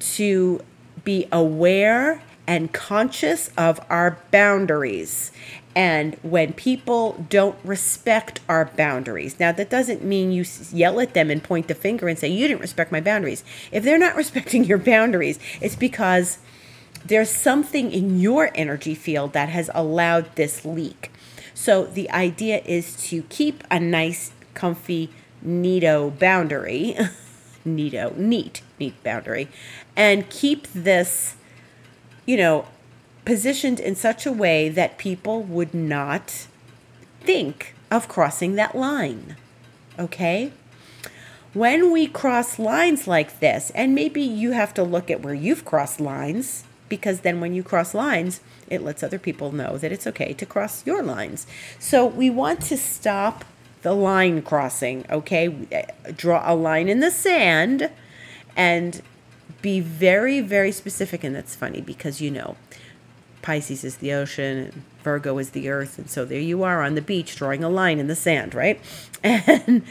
to 0.00 0.60
be 1.04 1.26
aware 1.30 2.22
and 2.46 2.72
conscious 2.72 3.50
of 3.56 3.78
our 3.88 4.18
boundaries. 4.30 5.30
And 5.76 6.16
when 6.22 6.52
people 6.52 7.24
don't 7.28 7.56
respect 7.62 8.40
our 8.48 8.64
boundaries, 8.64 9.38
now 9.38 9.52
that 9.52 9.70
doesn't 9.70 10.02
mean 10.02 10.32
you 10.32 10.44
yell 10.72 10.98
at 11.00 11.14
them 11.14 11.30
and 11.30 11.42
point 11.42 11.68
the 11.68 11.76
finger 11.76 12.08
and 12.08 12.18
say, 12.18 12.26
You 12.26 12.48
didn't 12.48 12.60
respect 12.60 12.90
my 12.90 13.00
boundaries. 13.00 13.44
If 13.70 13.84
they're 13.84 13.98
not 13.98 14.16
respecting 14.22 14.64
your 14.64 14.78
boundaries, 14.78 15.38
it's 15.60 15.76
because 15.76 16.38
there's 17.04 17.30
something 17.30 17.92
in 17.92 18.20
your 18.20 18.50
energy 18.54 18.94
field 18.94 19.32
that 19.32 19.48
has 19.48 19.70
allowed 19.74 20.34
this 20.36 20.64
leak. 20.64 21.10
So 21.54 21.84
the 21.84 22.10
idea 22.10 22.62
is 22.64 22.96
to 23.08 23.22
keep 23.24 23.64
a 23.70 23.80
nice, 23.80 24.32
comfy, 24.54 25.10
neato 25.44 26.16
boundary, 26.18 26.96
neato, 27.66 28.16
neat, 28.16 28.62
neat 28.78 29.02
boundary, 29.02 29.48
and 29.96 30.28
keep 30.30 30.66
this, 30.72 31.36
you 32.26 32.36
know, 32.36 32.66
positioned 33.24 33.80
in 33.80 33.94
such 33.94 34.26
a 34.26 34.32
way 34.32 34.68
that 34.68 34.98
people 34.98 35.42
would 35.42 35.74
not 35.74 36.46
think 37.20 37.74
of 37.90 38.08
crossing 38.08 38.54
that 38.54 38.74
line. 38.74 39.36
Okay? 39.98 40.52
When 41.52 41.92
we 41.92 42.06
cross 42.06 42.58
lines 42.58 43.06
like 43.06 43.40
this, 43.40 43.70
and 43.74 43.94
maybe 43.94 44.22
you 44.22 44.52
have 44.52 44.72
to 44.74 44.82
look 44.82 45.10
at 45.10 45.20
where 45.20 45.34
you've 45.34 45.64
crossed 45.64 46.00
lines 46.00 46.64
because 46.90 47.20
then 47.20 47.40
when 47.40 47.54
you 47.54 47.62
cross 47.62 47.94
lines, 47.94 48.40
it 48.68 48.82
lets 48.82 49.02
other 49.02 49.18
people 49.18 49.52
know 49.52 49.78
that 49.78 49.90
it's 49.90 50.06
okay 50.06 50.34
to 50.34 50.44
cross 50.44 50.84
your 50.84 51.02
lines. 51.02 51.46
So 51.78 52.04
we 52.04 52.28
want 52.28 52.60
to 52.62 52.76
stop 52.76 53.46
the 53.80 53.94
line 53.94 54.42
crossing, 54.42 55.06
okay? 55.08 55.86
Draw 56.14 56.42
a 56.44 56.54
line 56.54 56.90
in 56.90 57.00
the 57.00 57.10
sand 57.10 57.90
and 58.54 59.00
be 59.62 59.80
very, 59.80 60.40
very 60.40 60.72
specific. 60.72 61.24
And 61.24 61.34
that's 61.34 61.54
funny 61.54 61.80
because 61.80 62.20
you 62.20 62.30
know, 62.30 62.56
Pisces 63.42 63.84
is 63.84 63.96
the 63.96 64.12
ocean 64.12 64.84
Virgo 65.02 65.38
is 65.38 65.50
the 65.50 65.68
earth. 65.68 65.98
And 65.98 66.10
so 66.10 66.24
there 66.24 66.40
you 66.40 66.62
are 66.62 66.82
on 66.82 66.94
the 66.94 67.02
beach 67.02 67.36
drawing 67.36 67.64
a 67.64 67.68
line 67.68 67.98
in 67.98 68.06
the 68.06 68.16
sand, 68.16 68.54
right? 68.54 68.80
And 69.22 69.82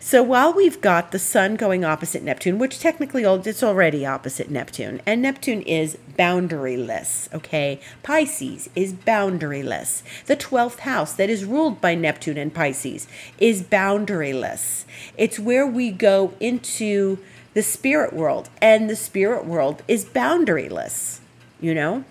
so 0.00 0.22
while 0.22 0.54
we've 0.54 0.80
got 0.80 1.12
the 1.12 1.18
sun 1.18 1.56
going 1.56 1.84
opposite 1.84 2.22
Neptune, 2.22 2.58
which 2.58 2.80
technically 2.80 3.24
it's 3.24 3.62
already 3.62 4.06
opposite 4.06 4.50
Neptune, 4.50 5.02
and 5.04 5.20
Neptune 5.20 5.60
is 5.62 5.98
boundaryless, 6.18 7.30
okay? 7.34 7.80
Pisces 8.02 8.70
is 8.74 8.94
boundaryless. 8.94 10.02
The 10.24 10.36
12th 10.36 10.78
house 10.78 11.12
that 11.14 11.28
is 11.28 11.44
ruled 11.44 11.82
by 11.82 11.94
Neptune 11.94 12.38
and 12.38 12.54
Pisces 12.54 13.08
is 13.38 13.62
boundaryless. 13.62 14.86
It's 15.18 15.38
where 15.38 15.66
we 15.66 15.90
go 15.90 16.32
into 16.40 17.18
the 17.52 17.62
spirit 17.62 18.14
world, 18.14 18.48
and 18.62 18.88
the 18.88 18.96
spirit 18.96 19.44
world 19.44 19.82
is 19.86 20.06
boundaryless, 20.06 21.18
you 21.60 21.74
know? 21.74 22.04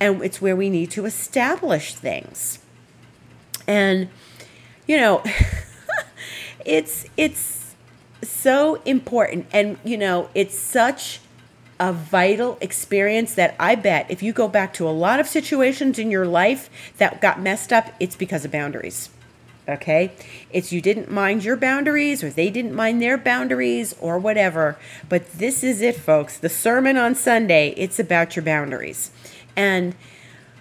And 0.00 0.22
it's 0.22 0.40
where 0.40 0.56
we 0.56 0.70
need 0.70 0.90
to 0.92 1.06
establish 1.06 1.94
things. 1.94 2.60
And, 3.66 4.08
you 4.86 4.96
know, 4.96 5.22
it's 6.64 7.06
it's 7.16 7.74
so 8.22 8.76
important 8.84 9.46
and 9.52 9.78
you 9.84 9.96
know 9.96 10.28
it's 10.34 10.58
such 10.58 11.20
a 11.80 11.92
vital 11.92 12.58
experience 12.60 13.34
that 13.34 13.54
I 13.58 13.74
bet 13.74 14.10
if 14.10 14.22
you 14.22 14.32
go 14.32 14.48
back 14.48 14.74
to 14.74 14.88
a 14.88 14.90
lot 14.90 15.20
of 15.20 15.26
situations 15.26 15.98
in 15.98 16.10
your 16.10 16.26
life 16.26 16.68
that 16.98 17.20
got 17.20 17.40
messed 17.40 17.72
up, 17.72 17.92
it's 18.00 18.16
because 18.16 18.44
of 18.44 18.50
boundaries. 18.50 19.10
Okay? 19.68 20.10
It's 20.50 20.72
you 20.72 20.80
didn't 20.80 21.10
mind 21.10 21.44
your 21.44 21.56
boundaries 21.56 22.24
or 22.24 22.30
they 22.30 22.50
didn't 22.50 22.74
mind 22.74 23.00
their 23.00 23.16
boundaries 23.16 23.94
or 24.00 24.18
whatever. 24.18 24.76
But 25.08 25.30
this 25.34 25.62
is 25.62 25.80
it, 25.80 25.94
folks. 25.94 26.36
The 26.36 26.48
sermon 26.48 26.96
on 26.96 27.14
Sunday, 27.14 27.74
it's 27.76 28.00
about 28.00 28.34
your 28.34 28.44
boundaries. 28.44 29.12
And 29.58 29.96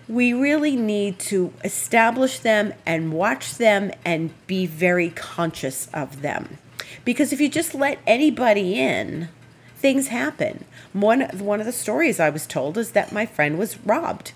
we 0.10 0.34
really 0.34 0.76
need 0.76 1.20
to 1.20 1.54
establish 1.64 2.40
them 2.40 2.74
and 2.86 3.14
watch 3.14 3.56
them 3.56 3.92
and 4.04 4.34
be 4.48 4.66
very 4.66 5.12
conscious 5.12 5.88
of 5.94 6.24
them. 6.24 6.58
Because 7.06 7.32
if 7.32 7.40
you 7.40 7.48
just 7.48 7.76
let 7.76 8.00
anybody 8.08 8.80
in, 8.80 9.30
things 9.76 10.08
happen. 10.08 10.66
One 10.94 11.22
one 11.38 11.60
of 11.60 11.68
the 11.68 11.72
stories 11.72 12.20
I 12.20 12.32
was 12.32 12.48
told 12.48 12.78
is 12.78 12.92
that 12.92 13.12
my 13.12 13.26
friend 13.28 13.60
was 13.60 13.78
robbed 13.86 14.32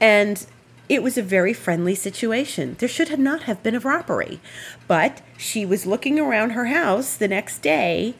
and 0.00 0.46
it 0.88 1.02
was 1.02 1.18
a 1.18 1.22
very 1.22 1.52
friendly 1.52 1.94
situation. 1.94 2.76
There 2.78 2.88
should 2.88 3.08
have 3.08 3.18
not 3.18 3.42
have 3.42 3.62
been 3.62 3.74
a 3.74 3.80
robbery. 3.80 4.40
But 4.88 5.20
she 5.36 5.66
was 5.66 5.84
looking 5.84 6.18
around 6.18 6.50
her 6.50 6.66
house 6.66 7.16
the 7.16 7.28
next 7.28 7.58
day 7.58 8.14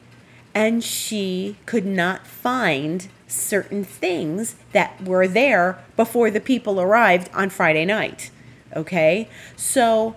and 0.55 0.85
she 0.85 1.57
could 1.65 1.87
not 1.87 2.27
find 2.27 3.09
certain 3.27 3.85
things 3.85 4.57
that 4.73 5.03
were 5.03 5.27
there 5.27 5.79
before 5.97 6.31
the 6.31 6.41
people 6.41 6.81
arrived 6.81 7.31
on 7.35 7.51
Friday 7.51 7.85
night. 7.85 8.31
Okay? 8.75 9.29
So, 9.57 10.17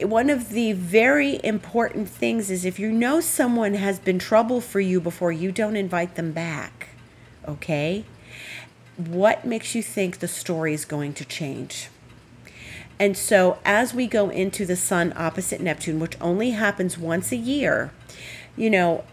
one 0.00 0.28
of 0.28 0.50
the 0.50 0.72
very 0.72 1.40
important 1.44 2.08
things 2.08 2.50
is 2.50 2.64
if 2.64 2.78
you 2.78 2.90
know 2.90 3.20
someone 3.20 3.74
has 3.74 3.98
been 3.98 4.18
trouble 4.18 4.60
for 4.60 4.80
you 4.80 5.00
before, 5.00 5.32
you 5.32 5.52
don't 5.52 5.76
invite 5.76 6.16
them 6.16 6.32
back. 6.32 6.88
Okay? 7.46 8.04
What 8.96 9.44
makes 9.44 9.74
you 9.74 9.82
think 9.82 10.18
the 10.18 10.28
story 10.28 10.74
is 10.74 10.84
going 10.84 11.14
to 11.14 11.24
change? 11.24 11.88
And 12.98 13.16
so, 13.16 13.58
as 13.64 13.92
we 13.92 14.06
go 14.06 14.30
into 14.30 14.64
the 14.64 14.76
sun 14.76 15.12
opposite 15.16 15.60
Neptune, 15.60 15.98
which 15.98 16.16
only 16.20 16.50
happens 16.50 16.96
once 16.96 17.32
a 17.32 17.36
year, 17.36 17.90
you 18.56 18.70
know, 18.70 19.04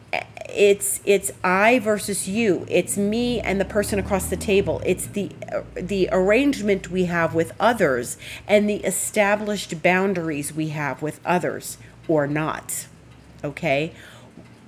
it's 0.53 1.01
it's 1.05 1.31
I 1.43 1.79
versus 1.79 2.27
you. 2.27 2.65
It's 2.69 2.97
me 2.97 3.39
and 3.39 3.59
the 3.59 3.65
person 3.65 3.99
across 3.99 4.27
the 4.27 4.37
table. 4.37 4.81
It's 4.85 5.07
the 5.07 5.31
the 5.75 6.09
arrangement 6.11 6.89
we 6.89 7.05
have 7.05 7.33
with 7.33 7.53
others 7.59 8.17
and 8.47 8.69
the 8.69 8.77
established 8.77 9.81
boundaries 9.81 10.53
we 10.53 10.69
have 10.69 11.01
with 11.01 11.19
others 11.25 11.77
or 12.07 12.27
not. 12.27 12.87
Okay? 13.43 13.93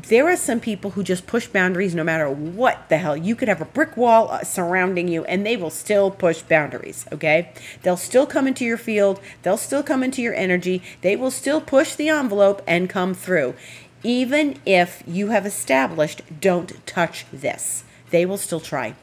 There 0.10 0.28
are 0.28 0.36
some 0.36 0.60
people 0.60 0.92
who 0.92 1.04
just 1.04 1.28
push 1.28 1.48
boundaries 1.48 1.96
no 1.96 2.04
matter 2.04 2.30
what 2.30 2.90
the 2.90 2.98
hell. 2.98 3.16
You 3.16 3.38
could 3.38 3.48
have 3.48 3.62
a 3.62 3.66
brick 3.66 3.96
wall 3.96 4.30
uh, 4.30 4.44
surrounding 4.44 5.08
you 5.08 5.24
and 5.24 5.46
they 5.46 5.56
will 5.56 5.70
still 5.70 6.12
push 6.12 6.42
boundaries, 6.42 7.06
okay? 7.14 7.54
They'll 7.84 7.96
still 7.96 8.26
come 8.26 8.46
into 8.46 8.66
your 8.66 8.76
field, 8.76 9.22
they'll 9.44 9.56
still 9.56 9.82
come 9.82 10.04
into 10.04 10.22
your 10.22 10.34
energy, 10.34 10.84
they 11.02 11.16
will 11.16 11.32
still 11.32 11.62
push 11.62 11.96
the 11.96 12.10
envelope 12.10 12.62
and 12.68 12.90
come 12.90 13.14
through 13.14 13.56
even 14.04 14.60
if 14.66 15.02
you 15.08 15.30
have 15.30 15.46
established, 15.46 16.22
don't 16.40 16.86
touch 16.86 17.26
this, 17.32 17.84
they 18.10 18.26
will 18.26 18.38
still 18.38 18.60
try. 18.60 18.96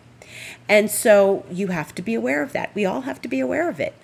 And 0.69 0.91
so 0.91 1.45
you 1.51 1.69
have 1.69 1.95
to 1.97 2.03
be 2.03 2.15
aware 2.15 2.43
of 2.43 2.53
that. 2.53 2.75
We 2.75 2.85
all 2.85 3.03
have 3.03 3.21
to 3.23 3.29
be 3.29 3.41
aware 3.41 3.69
of 3.69 3.81
it. 3.81 3.95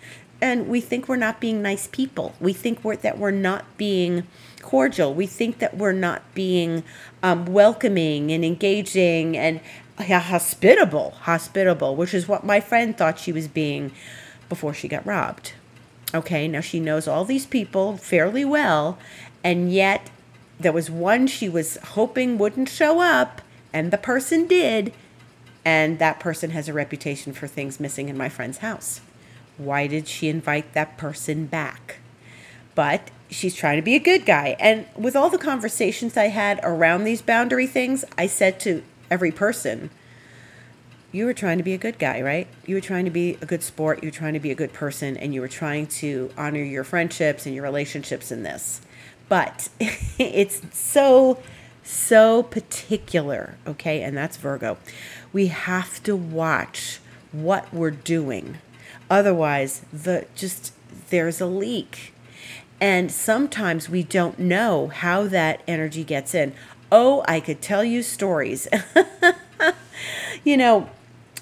And 0.40 0.68
we 0.68 0.80
think 0.80 1.08
we're 1.08 1.16
not 1.16 1.40
being 1.40 1.62
nice 1.62 1.86
people. 1.86 2.34
We 2.40 2.52
think 2.52 2.84
we're, 2.84 2.96
that 2.96 3.18
we're 3.18 3.30
not 3.30 3.64
being 3.76 4.26
cordial. 4.62 5.14
We 5.14 5.26
think 5.26 5.58
that 5.60 5.76
we're 5.76 5.92
not 5.92 6.22
being 6.34 6.82
um, 7.22 7.46
welcoming 7.46 8.32
and 8.32 8.44
engaging 8.44 9.36
and 9.36 9.60
hospitable, 9.98 11.12
hospitable, 11.22 11.96
which 11.96 12.12
is 12.12 12.28
what 12.28 12.44
my 12.44 12.60
friend 12.60 12.96
thought 12.96 13.18
she 13.18 13.32
was 13.32 13.48
being 13.48 13.92
before 14.48 14.74
she 14.74 14.88
got 14.88 15.06
robbed. 15.06 15.52
Okay, 16.14 16.46
now 16.48 16.60
she 16.60 16.80
knows 16.80 17.08
all 17.08 17.24
these 17.24 17.46
people 17.46 17.96
fairly 17.96 18.44
well, 18.44 18.98
and 19.42 19.72
yet 19.72 20.10
there 20.58 20.72
was 20.72 20.90
one 20.90 21.26
she 21.26 21.48
was 21.48 21.76
hoping 21.76 22.38
wouldn't 22.38 22.68
show 22.68 23.00
up, 23.00 23.42
and 23.72 23.90
the 23.90 23.98
person 23.98 24.46
did, 24.46 24.92
and 25.64 25.98
that 25.98 26.20
person 26.20 26.50
has 26.50 26.68
a 26.68 26.72
reputation 26.72 27.32
for 27.32 27.46
things 27.46 27.80
missing 27.80 28.08
in 28.08 28.16
my 28.16 28.28
friend's 28.28 28.58
house. 28.58 29.00
Why 29.58 29.86
did 29.86 30.08
she 30.08 30.28
invite 30.28 30.72
that 30.74 30.96
person 30.96 31.46
back? 31.46 31.96
But 32.74 33.10
she's 33.30 33.54
trying 33.54 33.76
to 33.76 33.82
be 33.82 33.94
a 33.94 34.00
good 34.00 34.24
guy. 34.24 34.56
And 34.60 34.86
with 34.96 35.16
all 35.16 35.30
the 35.30 35.38
conversations 35.38 36.16
I 36.16 36.28
had 36.28 36.60
around 36.62 37.04
these 37.04 37.22
boundary 37.22 37.66
things, 37.66 38.04
I 38.16 38.26
said 38.26 38.60
to 38.60 38.82
every 39.10 39.32
person, 39.32 39.90
you 41.12 41.24
were 41.24 41.34
trying 41.34 41.58
to 41.58 41.64
be 41.64 41.72
a 41.72 41.78
good 41.78 41.98
guy, 41.98 42.20
right? 42.20 42.46
You 42.66 42.74
were 42.74 42.80
trying 42.80 43.06
to 43.06 43.10
be 43.10 43.38
a 43.40 43.46
good 43.46 43.62
sport, 43.62 44.02
you 44.02 44.08
were 44.08 44.14
trying 44.14 44.34
to 44.34 44.40
be 44.40 44.50
a 44.50 44.54
good 44.54 44.72
person, 44.72 45.16
and 45.16 45.32
you 45.32 45.40
were 45.40 45.48
trying 45.48 45.86
to 45.86 46.30
honor 46.36 46.62
your 46.62 46.84
friendships 46.84 47.46
and 47.46 47.54
your 47.54 47.64
relationships 47.64 48.30
in 48.30 48.42
this 48.42 48.80
but 49.28 49.68
it's 50.18 50.62
so 50.76 51.38
so 51.82 52.42
particular 52.42 53.56
okay 53.66 54.02
and 54.02 54.16
that's 54.16 54.36
virgo 54.36 54.76
we 55.32 55.46
have 55.48 56.02
to 56.02 56.16
watch 56.16 56.98
what 57.32 57.72
we're 57.72 57.90
doing 57.90 58.58
otherwise 59.08 59.82
the 59.92 60.26
just 60.34 60.72
there's 61.10 61.40
a 61.40 61.46
leak 61.46 62.12
and 62.80 63.10
sometimes 63.10 63.88
we 63.88 64.02
don't 64.02 64.38
know 64.38 64.88
how 64.88 65.26
that 65.26 65.62
energy 65.68 66.02
gets 66.02 66.34
in 66.34 66.52
oh 66.90 67.24
i 67.28 67.38
could 67.38 67.62
tell 67.62 67.84
you 67.84 68.02
stories 68.02 68.66
you 70.44 70.56
know 70.56 70.88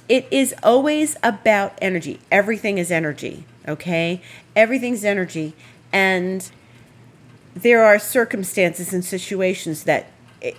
it 0.09 0.27
is 0.31 0.55
always 0.63 1.17
about 1.23 1.79
energy. 1.81 2.21
Everything 2.31 2.79
is 2.79 2.91
energy, 2.91 3.47
okay? 3.67 4.21
Everything's 4.55 5.05
energy. 5.05 5.55
And 5.93 6.51
there 7.55 7.85
are 7.85 7.99
circumstances 7.99 8.93
and 8.93 9.05
situations 9.05 9.85
that 9.85 10.07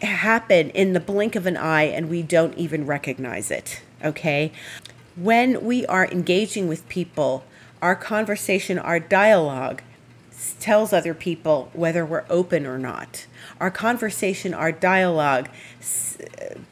happen 0.02 0.70
in 0.72 0.94
the 0.94 1.00
blink 1.00 1.36
of 1.36 1.46
an 1.46 1.58
eye 1.58 1.84
and 1.84 2.10
we 2.10 2.22
don't 2.22 2.58
even 2.58 2.86
recognize 2.86 3.52
it, 3.52 3.82
okay? 4.04 4.52
When 5.16 5.64
we 5.64 5.86
are 5.86 6.08
engaging 6.08 6.68
with 6.68 6.88
people, 6.90 7.44
our 7.82 7.96
conversation, 7.96 8.80
our 8.80 9.00
dialogue 9.00 9.82
tells 10.60 10.92
other 10.92 11.14
people 11.14 11.70
whether 11.74 12.06
we're 12.06 12.26
open 12.30 12.66
or 12.66 12.78
not. 12.78 13.26
Our 13.60 13.72
conversation, 13.72 14.54
our 14.54 14.72
dialogue 14.72 15.50
s- 15.80 16.18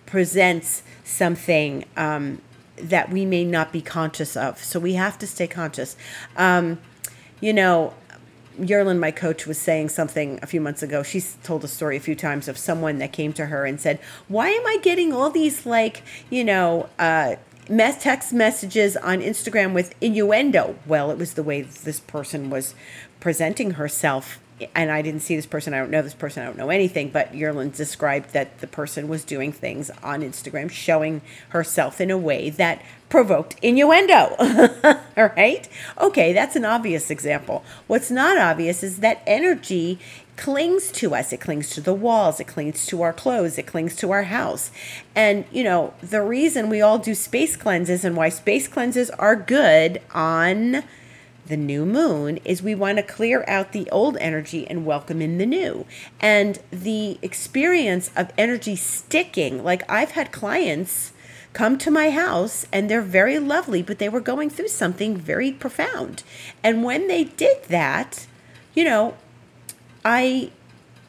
presents 0.05 0.83
something 1.03 1.85
um, 1.95 2.41
that 2.77 3.11
we 3.11 3.25
may 3.25 3.43
not 3.43 3.71
be 3.71 3.81
conscious 3.81 4.35
of. 4.35 4.63
So 4.63 4.79
we 4.79 4.93
have 4.93 5.17
to 5.19 5.27
stay 5.27 5.47
conscious. 5.47 5.95
Um, 6.35 6.79
you 7.39 7.53
know, 7.53 7.93
Yerlin, 8.59 8.99
my 8.99 9.11
coach, 9.11 9.47
was 9.47 9.57
saying 9.57 9.89
something 9.89 10.39
a 10.41 10.47
few 10.47 10.61
months 10.61 10.83
ago. 10.83 11.03
She's 11.03 11.37
told 11.43 11.63
a 11.63 11.67
story 11.67 11.97
a 11.97 11.99
few 11.99 12.15
times 12.15 12.47
of 12.47 12.57
someone 12.57 12.99
that 12.99 13.11
came 13.11 13.33
to 13.33 13.47
her 13.47 13.65
and 13.65 13.79
said, 13.79 13.99
Why 14.27 14.49
am 14.49 14.65
I 14.65 14.77
getting 14.81 15.13
all 15.13 15.29
these, 15.29 15.65
like, 15.65 16.03
you 16.29 16.43
know, 16.43 16.89
uh, 16.99 17.35
mess 17.69 18.01
text 18.01 18.33
messages 18.33 18.97
on 18.97 19.19
Instagram 19.19 19.73
with 19.73 19.95
innuendo? 20.01 20.75
Well, 20.85 21.11
it 21.11 21.17
was 21.17 21.33
the 21.33 21.43
way 21.43 21.61
this 21.61 21.99
person 21.99 22.49
was 22.49 22.75
presenting 23.19 23.71
herself 23.71 24.39
and 24.75 24.91
I 24.91 25.01
didn't 25.01 25.21
see 25.21 25.35
this 25.35 25.45
person. 25.45 25.73
I 25.73 25.79
don't 25.79 25.89
know 25.91 26.01
this 26.01 26.13
person. 26.13 26.43
I 26.43 26.45
don't 26.45 26.57
know 26.57 26.69
anything. 26.69 27.09
But 27.09 27.33
Yerlin 27.33 27.75
described 27.75 28.33
that 28.33 28.59
the 28.59 28.67
person 28.67 29.07
was 29.07 29.23
doing 29.23 29.51
things 29.51 29.89
on 30.01 30.21
Instagram, 30.21 30.69
showing 30.69 31.21
herself 31.49 31.99
in 31.99 32.11
a 32.11 32.17
way 32.17 32.49
that 32.51 32.81
provoked 33.09 33.55
innuendo. 33.61 34.35
All 34.37 34.99
right? 35.37 35.67
Okay, 35.99 36.33
that's 36.33 36.55
an 36.55 36.65
obvious 36.65 37.09
example. 37.09 37.63
What's 37.87 38.11
not 38.11 38.37
obvious 38.37 38.83
is 38.83 38.99
that 38.99 39.21
energy 39.27 39.99
clings 40.35 40.91
to 40.93 41.13
us. 41.13 41.31
It 41.31 41.39
clings 41.39 41.69
to 41.71 41.81
the 41.81 41.93
walls. 41.93 42.39
It 42.39 42.47
clings 42.47 42.85
to 42.87 43.01
our 43.01 43.13
clothes. 43.13 43.57
It 43.57 43.67
clings 43.67 43.95
to 43.97 44.11
our 44.11 44.23
house. 44.23 44.71
And, 45.15 45.45
you 45.51 45.63
know, 45.63 45.93
the 46.01 46.21
reason 46.21 46.69
we 46.69 46.81
all 46.81 46.97
do 46.97 47.13
space 47.13 47.55
cleanses 47.55 48.03
and 48.03 48.15
why 48.15 48.29
space 48.29 48.67
cleanses 48.67 49.09
are 49.11 49.35
good 49.35 50.01
on 50.13 50.83
the 51.45 51.57
new 51.57 51.85
moon 51.85 52.37
is 52.45 52.63
we 52.63 52.75
want 52.75 52.97
to 52.97 53.03
clear 53.03 53.43
out 53.47 53.71
the 53.71 53.89
old 53.91 54.17
energy 54.17 54.65
and 54.67 54.85
welcome 54.85 55.21
in 55.21 55.37
the 55.37 55.45
new. 55.45 55.85
And 56.19 56.59
the 56.71 57.19
experience 57.21 58.11
of 58.15 58.31
energy 58.37 58.75
sticking, 58.75 59.63
like 59.63 59.89
I've 59.89 60.11
had 60.11 60.31
clients 60.31 61.11
come 61.51 61.77
to 61.77 61.91
my 61.91 62.09
house 62.09 62.65
and 62.71 62.89
they're 62.89 63.01
very 63.01 63.39
lovely, 63.39 63.81
but 63.81 63.99
they 63.99 64.09
were 64.09 64.21
going 64.21 64.49
through 64.49 64.69
something 64.69 65.15
very 65.17 65.51
profound. 65.51 66.23
And 66.63 66.83
when 66.83 67.07
they 67.07 67.25
did 67.25 67.63
that, 67.65 68.27
you 68.73 68.83
know, 68.83 69.15
I 70.03 70.51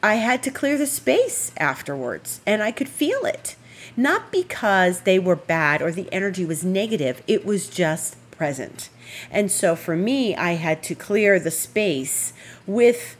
I 0.03 0.15
had 0.15 0.43
to 0.43 0.51
clear 0.51 0.77
the 0.77 0.85
space 0.85 1.51
afterwards 1.57 2.41
and 2.45 2.61
I 2.61 2.71
could 2.71 2.89
feel 2.89 3.25
it. 3.25 3.55
Not 3.97 4.31
because 4.31 5.01
they 5.01 5.17
were 5.17 5.35
bad 5.35 5.81
or 5.81 5.91
the 5.91 6.11
energy 6.11 6.45
was 6.45 6.63
negative, 6.63 7.23
it 7.27 7.45
was 7.45 7.67
just 7.67 8.17
present. 8.37 8.89
And 9.31 9.51
so 9.51 9.75
for 9.75 9.95
me, 9.95 10.35
I 10.35 10.53
had 10.53 10.83
to 10.83 10.95
clear 10.95 11.39
the 11.39 11.51
space 11.51 12.33
with, 12.65 13.17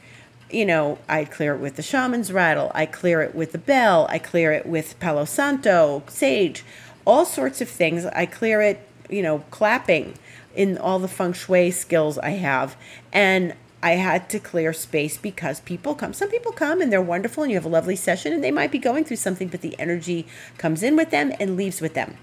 you 0.49 0.65
know, 0.65 0.97
I 1.07 1.25
clear 1.25 1.55
it 1.55 1.59
with 1.59 1.75
the 1.75 1.81
shaman's 1.81 2.31
rattle, 2.31 2.71
I 2.73 2.85
clear 2.85 3.21
it 3.21 3.35
with 3.35 3.51
the 3.51 3.57
bell, 3.57 4.07
I 4.09 4.19
clear 4.19 4.51
it 4.51 4.65
with 4.65 4.99
Palo 4.99 5.25
Santo, 5.25 6.03
sage, 6.07 6.63
all 7.05 7.25
sorts 7.25 7.61
of 7.61 7.69
things. 7.69 8.05
I 8.05 8.25
clear 8.25 8.61
it, 8.61 8.87
you 9.09 9.21
know, 9.21 9.39
clapping 9.51 10.15
in 10.55 10.77
all 10.77 10.99
the 10.99 11.07
feng 11.07 11.33
shui 11.33 11.71
skills 11.71 12.17
I 12.17 12.31
have. 12.31 12.75
And 13.13 13.53
I 13.83 13.91
had 13.91 14.29
to 14.31 14.39
clear 14.39 14.73
space 14.73 15.17
because 15.17 15.59
people 15.59 15.93
come. 15.93 16.13
Some 16.13 16.29
people 16.29 16.51
come 16.51 16.81
and 16.81 16.91
they're 16.91 17.01
wonderful 17.01 17.43
and 17.43 17.51
you 17.51 17.57
have 17.57 17.65
a 17.65 17.69
lovely 17.69 17.95
session 17.95 18.33
and 18.33 18.43
they 18.43 18.51
might 18.51 18.71
be 18.71 18.79
going 18.79 19.03
through 19.03 19.17
something, 19.17 19.47
but 19.47 19.61
the 19.61 19.77
energy 19.79 20.25
comes 20.57 20.81
in 20.81 20.95
with 20.95 21.11
them 21.11 21.31
and 21.39 21.55
leaves 21.55 21.81
with 21.81 21.93
them. 21.93 22.17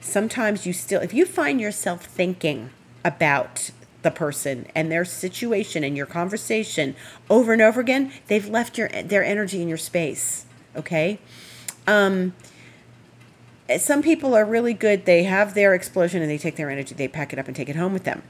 Sometimes 0.00 0.66
you 0.66 0.72
still, 0.72 1.00
if 1.00 1.12
you 1.12 1.26
find 1.26 1.60
yourself 1.60 2.04
thinking, 2.04 2.70
about 3.06 3.70
the 4.02 4.10
person 4.10 4.66
and 4.74 4.90
their 4.90 5.04
situation 5.04 5.84
and 5.84 5.96
your 5.96 6.06
conversation 6.06 6.96
over 7.30 7.52
and 7.52 7.62
over 7.62 7.80
again, 7.80 8.12
they've 8.26 8.48
left 8.48 8.76
your 8.76 8.88
their 8.88 9.24
energy 9.24 9.62
in 9.62 9.68
your 9.68 9.78
space. 9.78 10.44
Okay. 10.74 11.18
Um, 11.86 12.34
some 13.78 14.02
people 14.02 14.34
are 14.34 14.44
really 14.44 14.74
good. 14.74 15.06
They 15.06 15.22
have 15.22 15.54
their 15.54 15.72
explosion 15.72 16.20
and 16.20 16.30
they 16.30 16.38
take 16.38 16.56
their 16.56 16.68
energy, 16.68 16.94
they 16.94 17.08
pack 17.08 17.32
it 17.32 17.38
up 17.38 17.46
and 17.46 17.54
take 17.56 17.68
it 17.68 17.76
home 17.76 17.92
with 17.92 18.04
them. 18.04 18.22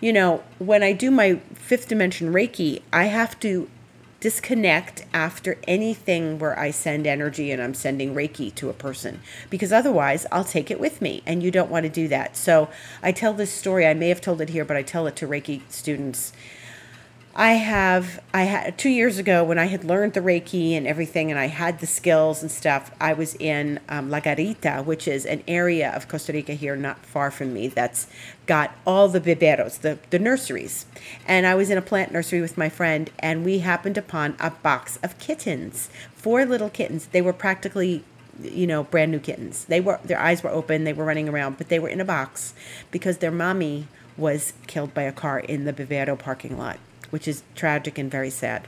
You 0.00 0.12
know, 0.12 0.42
when 0.58 0.82
I 0.82 0.92
do 0.92 1.10
my 1.10 1.36
fifth 1.54 1.88
dimension 1.88 2.32
Reiki, 2.32 2.82
I 2.92 3.04
have 3.04 3.38
to 3.40 3.70
disconnect 4.20 5.04
after 5.12 5.58
anything 5.66 6.38
where 6.38 6.58
I 6.58 6.70
send 6.72 7.06
energy 7.06 7.52
and 7.52 7.62
I'm 7.62 7.74
sending 7.74 8.14
Reiki 8.14 8.52
to 8.56 8.68
a 8.68 8.72
person 8.72 9.20
because 9.48 9.72
otherwise 9.72 10.26
I'll 10.32 10.44
take 10.44 10.70
it 10.70 10.80
with 10.80 11.00
me 11.00 11.22
and 11.24 11.42
you 11.42 11.50
don't 11.50 11.70
want 11.70 11.84
to 11.84 11.90
do 11.90 12.08
that. 12.08 12.36
So 12.36 12.68
I 13.02 13.12
tell 13.12 13.32
this 13.32 13.52
story, 13.52 13.86
I 13.86 13.94
may 13.94 14.08
have 14.08 14.20
told 14.20 14.40
it 14.40 14.48
here, 14.48 14.64
but 14.64 14.76
I 14.76 14.82
tell 14.82 15.06
it 15.06 15.14
to 15.16 15.28
Reiki 15.28 15.62
students 15.68 16.32
I 17.40 17.52
have 17.52 18.20
I 18.34 18.42
had 18.42 18.76
2 18.78 18.88
years 18.88 19.16
ago 19.16 19.44
when 19.44 19.60
I 19.60 19.66
had 19.66 19.84
learned 19.84 20.14
the 20.14 20.20
Reiki 20.20 20.72
and 20.72 20.88
everything 20.88 21.30
and 21.30 21.38
I 21.38 21.46
had 21.46 21.78
the 21.78 21.86
skills 21.86 22.42
and 22.42 22.50
stuff. 22.50 22.90
I 23.00 23.12
was 23.12 23.36
in 23.36 23.78
um, 23.88 24.10
La 24.10 24.18
Garita, 24.18 24.84
which 24.84 25.06
is 25.06 25.24
an 25.24 25.44
area 25.46 25.88
of 25.94 26.08
Costa 26.08 26.32
Rica 26.32 26.54
here 26.54 26.74
not 26.74 27.06
far 27.06 27.30
from 27.30 27.54
me 27.54 27.68
that's 27.68 28.08
got 28.46 28.72
all 28.84 29.06
the 29.06 29.20
viveros, 29.20 29.82
the 29.82 30.00
the 30.10 30.18
nurseries. 30.18 30.86
And 31.28 31.46
I 31.46 31.54
was 31.54 31.70
in 31.70 31.78
a 31.78 31.82
plant 31.82 32.10
nursery 32.10 32.40
with 32.40 32.58
my 32.58 32.68
friend 32.68 33.08
and 33.20 33.44
we 33.44 33.60
happened 33.60 33.96
upon 33.96 34.34
a 34.40 34.50
box 34.50 34.98
of 35.04 35.16
kittens, 35.20 35.90
four 36.16 36.44
little 36.44 36.70
kittens. 36.70 37.06
They 37.06 37.22
were 37.22 37.32
practically 37.32 38.02
you 38.42 38.66
know 38.66 38.82
brand 38.82 39.12
new 39.12 39.20
kittens. 39.20 39.64
They 39.66 39.80
were 39.80 40.00
their 40.04 40.18
eyes 40.18 40.42
were 40.42 40.50
open, 40.50 40.82
they 40.82 40.92
were 40.92 41.04
running 41.04 41.28
around, 41.28 41.56
but 41.56 41.68
they 41.68 41.78
were 41.78 41.88
in 41.88 42.00
a 42.00 42.04
box 42.04 42.52
because 42.90 43.18
their 43.18 43.30
mommy 43.30 43.86
was 44.16 44.54
killed 44.66 44.92
by 44.92 45.02
a 45.02 45.12
car 45.12 45.38
in 45.38 45.66
the 45.66 45.72
Vivero 45.72 46.16
parking 46.16 46.58
lot 46.58 46.78
which 47.10 47.28
is 47.28 47.42
tragic 47.54 47.98
and 47.98 48.10
very 48.10 48.30
sad. 48.30 48.66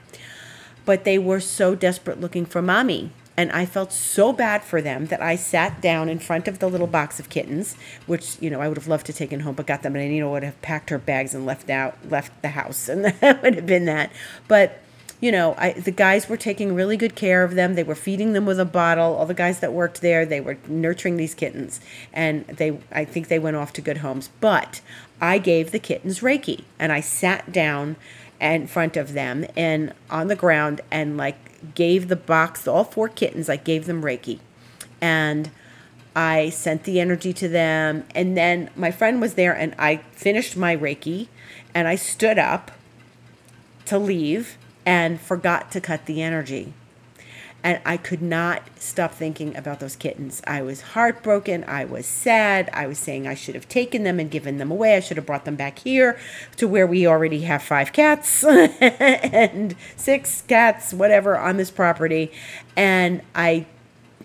But 0.85 1.05
they 1.05 1.19
were 1.19 1.41
so 1.41 1.75
desperate 1.75 2.21
looking 2.21 2.47
for 2.47 2.63
mommy. 2.63 3.13
And 3.37 3.51
I 3.53 3.65
felt 3.65 3.91
so 3.91 4.35
bad 4.35 4.63
for 4.63 4.83
them 4.83 5.07
that 5.07 5.23
I 5.23 5.35
sat 5.35 5.81
down 5.81 6.11
in 6.11 6.19
front 6.19 6.47
of 6.47 6.59
the 6.59 6.69
little 6.69 6.87
box 6.87 7.19
of 7.19 7.31
kittens, 7.31 7.75
which 8.07 8.37
you 8.39 8.51
know 8.51 8.61
I 8.61 8.69
would 8.69 8.77
have 8.77 8.89
loved 8.89 9.07
to 9.07 9.15
take 9.15 9.33
home, 9.33 9.55
but 9.55 9.67
got 9.67 9.83
them, 9.83 9.97
and 9.97 10.05
Anita 10.05 10.29
would 10.29 10.43
have 10.43 10.61
packed 10.61 10.91
her 10.91 10.99
bags 10.99 11.33
and 11.33 11.47
left 11.47 11.71
out, 11.71 11.97
left 12.11 12.43
the 12.43 12.49
house, 12.49 12.87
and 12.87 13.05
that 13.21 13.43
would 13.43 13.55
have 13.55 13.65
been 13.65 13.87
that. 13.87 14.13
But 14.47 14.83
you 15.21 15.31
know, 15.31 15.55
I, 15.59 15.73
the 15.73 15.91
guys 15.91 16.29
were 16.29 16.37
taking 16.37 16.75
really 16.75 16.97
good 16.97 17.15
care 17.15 17.45
of 17.45 17.55
them. 17.55 17.75
They 17.75 17.83
were 17.83 17.95
feeding 17.95 18.33
them 18.33 18.47
with 18.47 18.59
a 18.59 18.65
bottle. 18.65 19.15
All 19.15 19.27
the 19.27 19.35
guys 19.35 19.61
that 19.61 19.73
worked 19.73 20.01
there, 20.01 20.25
they 20.25 20.41
were 20.41 20.57
nurturing 20.67 21.17
these 21.17 21.35
kittens, 21.35 21.81
and 22.13 22.47
they, 22.47 22.79
I 22.91 23.05
think 23.05 23.29
they 23.29 23.39
went 23.39 23.57
off 23.57 23.73
to 23.75 23.81
good 23.81 23.99
homes. 23.99 24.31
But 24.41 24.81
I 25.21 25.39
gave 25.39 25.73
the 25.73 25.79
kittens 25.79 26.21
Reiki, 26.21 26.65
and 26.79 26.91
I 26.91 27.01
sat 27.01 27.53
down 27.53 27.97
in 28.41 28.67
front 28.67 28.97
of 28.97 29.13
them 29.13 29.47
and 29.57 29.93
on 30.11 30.29
the 30.29 30.37
ground 30.37 30.81
and 30.91 31.17
like 31.17 31.75
gave 31.75 32.09
the 32.09 32.17
box 32.17 32.67
all 32.67 32.85
four 32.85 33.09
kittens 33.09 33.49
I 33.49 33.57
gave 33.57 33.87
them 33.87 34.03
reiki. 34.03 34.39
And 35.01 35.51
I 36.15 36.51
sent 36.51 36.85
the 36.85 37.01
energy 37.01 37.33
to 37.35 37.49
them. 37.49 38.05
And 38.15 38.37
then 38.37 38.71
my 38.75 38.91
friend 38.91 39.21
was 39.21 39.35
there 39.35 39.53
and 39.53 39.75
I 39.79 39.99
finished 40.13 40.57
my 40.57 40.77
reiki 40.77 41.29
and 41.75 41.87
I 41.87 41.95
stood 41.95 42.39
up 42.39 42.71
to 43.87 43.99
leave 43.99 44.57
and 44.87 45.21
forgot 45.21 45.71
to 45.73 45.81
cut 45.81 46.07
the 46.07 46.23
energy 46.23 46.73
and 47.63 47.81
I 47.85 47.97
could 47.97 48.23
not 48.23 48.63
stop 48.77 49.13
thinking 49.13 49.55
about 49.57 49.81
those 49.81 49.97
kittens. 49.97 50.41
I 50.47 50.63
was 50.63 50.81
heartbroken. 50.81 51.65
I 51.65 51.85
was 51.85 52.07
sad. 52.07 52.71
I 52.73 52.87
was 52.87 52.99
saying 52.99 53.27
I 53.27 53.35
should 53.35 53.55
have 53.55 53.69
taken 53.69 54.03
them 54.03 54.19
and 54.19 54.31
given 54.31 54.59
them 54.59 54.71
away. 54.71 54.97
I 54.97 55.01
should 55.01 55.19
have 55.19 55.27
brought 55.27 55.45
them 55.45 55.57
back 55.57 55.81
here 55.81 56.19
to 56.57 56.67
where 56.67 56.87
we 56.87 57.07
already 57.07 57.43
have 57.43 57.63
five 57.63 57.93
cats 57.93 58.45
and 58.45 59.77
six 59.97 60.43
cats, 60.49 60.95
whatever, 60.95 61.37
on 61.37 61.59
this 61.59 61.71
property. 61.71 62.33
And 62.77 63.21
I 63.35 63.67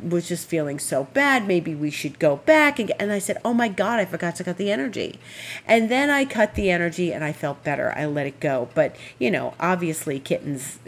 was 0.02 0.28
just 0.28 0.48
feeling 0.48 0.80
so 0.80 1.06
bad. 1.06 1.48
Maybe 1.48 1.76
we 1.76 1.90
should 1.90 2.20
go 2.20 2.38
back. 2.38 2.80
And, 2.80 2.92
and 3.00 3.12
I 3.12 3.20
said, 3.20 3.38
Oh 3.44 3.54
my 3.54 3.68
God, 3.68 4.00
I 4.00 4.06
forgot 4.06 4.36
to 4.38 4.44
cut 4.46 4.58
the 4.58 4.72
energy. 4.72 5.20
And 5.68 5.90
then 5.90 6.10
I 6.10 6.24
cut 6.24 6.56
the 6.56 6.70
energy 6.70 7.12
and 7.14 7.24
I 7.24 7.34
felt 7.34 7.64
better. 7.64 7.94
I 7.98 8.06
let 8.06 8.28
it 8.28 8.40
go. 8.40 8.70
But, 8.74 8.96
you 9.20 9.30
know, 9.30 9.54
obviously, 9.60 10.20
kittens, 10.20 10.80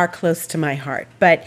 are 0.00 0.08
close 0.08 0.46
to 0.46 0.58
my 0.58 0.74
heart. 0.74 1.06
But 1.18 1.46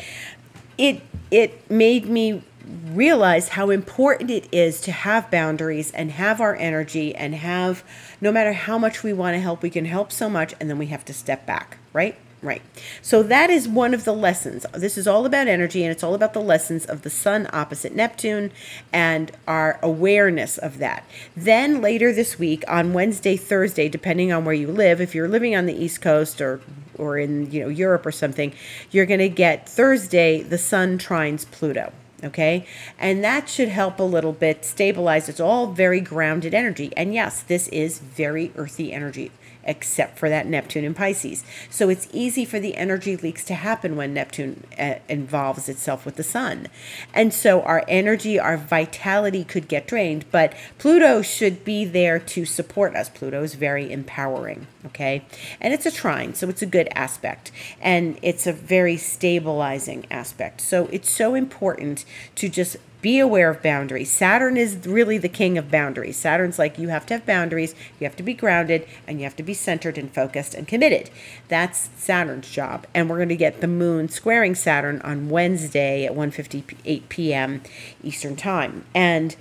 it 0.78 1.02
it 1.32 1.70
made 1.70 2.06
me 2.06 2.44
realize 2.86 3.50
how 3.50 3.72
important 3.72 4.30
it 4.30 4.48
is 4.54 4.80
to 4.82 4.92
have 4.92 5.30
boundaries 5.32 5.92
and 5.92 6.12
have 6.12 6.40
our 6.40 6.56
energy 6.56 7.14
and 7.16 7.34
have 7.36 7.84
no 8.22 8.32
matter 8.32 8.54
how 8.54 8.78
much 8.78 9.04
we 9.04 9.12
want 9.12 9.36
to 9.36 9.42
help, 9.42 9.64
we 9.64 9.70
can 9.70 9.86
help 9.86 10.12
so 10.12 10.30
much 10.30 10.54
and 10.60 10.70
then 10.70 10.78
we 10.78 10.86
have 10.86 11.04
to 11.06 11.14
step 11.14 11.46
back, 11.46 11.78
right? 11.92 12.16
Right. 12.44 12.62
So 13.02 13.24
that 13.24 13.50
is 13.50 13.70
one 13.70 13.94
of 13.94 14.04
the 14.04 14.14
lessons. 14.14 14.66
This 14.74 14.98
is 14.98 15.08
all 15.08 15.26
about 15.26 15.48
energy 15.48 15.82
and 15.82 15.92
it's 15.94 16.04
all 16.04 16.14
about 16.14 16.34
the 16.34 16.42
lessons 16.42 16.86
of 16.86 17.04
the 17.04 17.10
sun 17.10 17.48
opposite 17.54 17.96
Neptune 17.96 18.52
and 18.92 19.32
our 19.48 19.80
awareness 19.82 20.58
of 20.58 20.78
that. 20.80 21.08
Then 21.38 21.82
later 21.82 22.12
this 22.12 22.38
week 22.38 22.66
on 22.68 22.92
Wednesday, 22.92 23.38
Thursday, 23.38 23.88
depending 23.88 24.34
on 24.34 24.44
where 24.44 24.54
you 24.54 24.68
live, 24.68 25.00
if 25.00 25.16
you're 25.16 25.30
living 25.30 25.56
on 25.56 25.68
the 25.68 25.74
East 25.74 26.02
Coast 26.02 26.42
or 26.42 26.60
or 26.98 27.18
in, 27.18 27.50
you 27.50 27.62
know, 27.62 27.70
Europe 27.70 28.06
or 28.06 28.12
something, 28.12 28.54
you're 28.92 29.08
going 29.08 29.20
to 29.20 29.30
get 29.30 29.68
Thursday 29.68 30.44
the 30.44 30.60
sun 30.60 31.00
trines 31.00 31.50
Pluto 31.50 31.92
okay? 32.24 32.66
And 32.98 33.22
that 33.22 33.50
should 33.50 33.68
help 33.68 34.00
a 34.00 34.04
little 34.04 34.32
bit 34.32 34.64
stabilize. 34.64 35.28
It's 35.28 35.42
all 35.42 35.68
very 35.68 36.00
grounded 36.00 36.54
energy. 36.54 36.94
And 36.96 37.14
yes, 37.14 37.42
this 37.42 37.68
is 37.68 38.00
very 38.00 38.54
earthy 38.56 38.94
energy 38.94 39.30
except 39.66 40.18
for 40.18 40.30
that 40.30 40.48
Neptune 40.48 40.84
in 40.84 40.94
Pisces. 40.94 41.44
So 41.70 41.90
it's 41.90 42.08
easy 42.12 42.46
for 42.46 42.60
the 42.60 42.76
energy 42.76 43.16
leaks 43.16 43.44
to 43.46 43.56
happen 43.56 43.96
when 43.96 44.14
Neptune 44.14 44.64
uh, 44.78 44.96
involves 45.10 45.70
itself 45.70 46.06
with 46.06 46.16
the 46.16 46.24
sun. 46.24 46.68
And 47.14 47.34
so 47.34 47.62
our 47.62 47.84
energy, 47.88 48.40
our 48.40 48.58
vitality 48.58 49.44
could 49.44 49.68
get 49.68 49.88
drained, 49.88 50.26
but 50.32 50.54
Pluto 50.78 51.22
should 51.22 51.64
be 51.64 51.86
there 51.86 52.20
to 52.20 52.46
support 52.46 52.96
us. 52.96 53.10
Pluto 53.10 53.44
is 53.44 53.56
very 53.56 53.92
empowering, 53.92 54.68
okay? 54.86 55.26
And 55.62 55.74
it's 55.74 55.86
a 55.86 55.92
trine, 55.92 56.34
so 56.34 56.50
it's 56.50 56.62
a 56.62 56.68
good 56.68 56.90
aspect. 56.96 57.52
And 57.82 58.18
it's 58.22 58.48
a 58.48 58.54
very 58.54 58.98
stabilizing 58.98 60.06
aspect. 60.12 60.62
So 60.62 60.88
it's 60.92 61.12
so 61.12 61.36
important 61.36 62.06
to 62.36 62.50
just 62.50 62.78
be 63.04 63.20
aware 63.20 63.52
of 63.52 63.62
boundaries. 63.62 64.10
Saturn 64.10 64.56
is 64.56 64.88
really 64.88 65.18
the 65.20 65.30
king 65.30 65.58
of 65.58 65.70
boundaries. 65.70 66.18
Saturn's 66.18 66.58
like, 66.58 66.80
you 66.80 66.88
have 66.88 67.06
to 67.08 67.14
have 67.16 67.26
boundaries, 67.26 67.76
you 68.00 68.08
have 68.08 68.16
to 68.16 68.24
be 68.24 68.34
grounded, 68.34 68.88
and 69.06 69.20
you 69.20 69.26
have 69.26 69.36
to 69.36 69.44
be 69.44 69.54
centered 69.54 69.98
and 69.98 70.12
focused 70.12 70.56
and 70.56 70.68
committed. 70.68 71.12
That's 71.50 71.90
Saturn's 71.98 72.50
job. 72.50 72.88
And 72.96 73.10
we're 73.10 73.18
going 73.18 73.30
to 73.30 73.36
get 73.36 73.60
the 73.60 73.68
moon 73.68 74.08
squaring 74.08 74.56
Saturn 74.56 75.02
on 75.02 75.30
Wednesday 75.30 76.06
at 76.06 76.14
1:58 76.14 77.10
p.m. 77.10 77.62
Eastern 78.02 78.38
Time. 78.38 78.86
And 78.96 79.36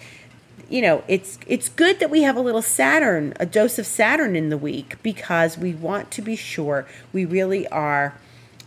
you 0.69 0.83
know, 0.83 1.05
it's 1.07 1.39
it's 1.47 1.69
good 1.69 2.01
that 2.01 2.11
we 2.11 2.23
have 2.23 2.37
a 2.37 2.41
little 2.41 2.63
Saturn, 2.63 3.33
a 3.39 3.47
dose 3.47 3.79
of 3.79 3.87
Saturn 3.87 4.35
in 4.35 4.49
the 4.49 4.59
week 4.59 5.01
because 5.05 5.57
we 5.57 5.73
want 5.73 6.11
to 6.11 6.23
be 6.23 6.35
sure 6.35 6.85
we 7.13 7.25
really 7.25 7.69
are 7.69 8.15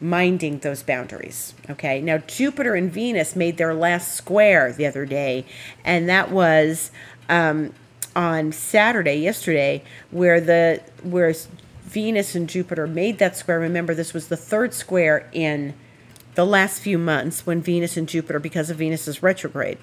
minding 0.09 0.59
those 0.59 0.83
boundaries. 0.83 1.53
Okay. 1.69 2.01
Now, 2.01 2.19
Jupiter 2.19 2.75
and 2.75 2.91
Venus 2.91 3.35
made 3.35 3.57
their 3.57 3.73
last 3.73 4.13
square 4.13 4.71
the 4.71 4.85
other 4.85 5.05
day, 5.05 5.45
and 5.83 6.07
that 6.09 6.31
was 6.31 6.91
um, 7.29 7.73
on 8.15 8.51
Saturday, 8.51 9.15
yesterday, 9.15 9.83
where 10.11 10.39
the 10.39 10.81
where 11.03 11.33
Venus 11.83 12.35
and 12.35 12.49
Jupiter 12.49 12.87
made 12.87 13.19
that 13.19 13.35
square. 13.35 13.59
Remember, 13.59 13.93
this 13.93 14.13
was 14.13 14.27
the 14.27 14.37
third 14.37 14.73
square 14.73 15.29
in 15.31 15.73
the 16.35 16.45
last 16.45 16.81
few 16.81 16.97
months 16.97 17.45
when 17.45 17.61
Venus 17.61 17.97
and 17.97 18.07
Jupiter, 18.07 18.39
because 18.39 18.69
of 18.69 18.77
Venus's 18.77 19.23
retrograde. 19.23 19.77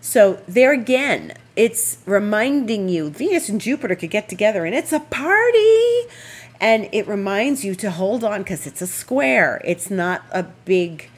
So 0.00 0.40
there 0.46 0.72
again, 0.72 1.34
it's 1.56 1.98
reminding 2.06 2.88
you 2.88 3.10
Venus 3.10 3.48
and 3.48 3.60
Jupiter 3.60 3.96
could 3.96 4.10
get 4.10 4.28
together 4.28 4.64
and 4.64 4.74
it's 4.74 4.92
a 4.92 5.00
party 5.00 6.02
and 6.60 6.88
it 6.92 7.06
reminds 7.06 7.64
you 7.64 7.74
to 7.76 7.90
hold 7.90 8.24
on 8.24 8.42
because 8.42 8.66
it's 8.66 8.82
a 8.82 8.86
square. 8.86 9.60
It's 9.64 9.90
not 9.90 10.22
a 10.30 10.42
big 10.42 11.10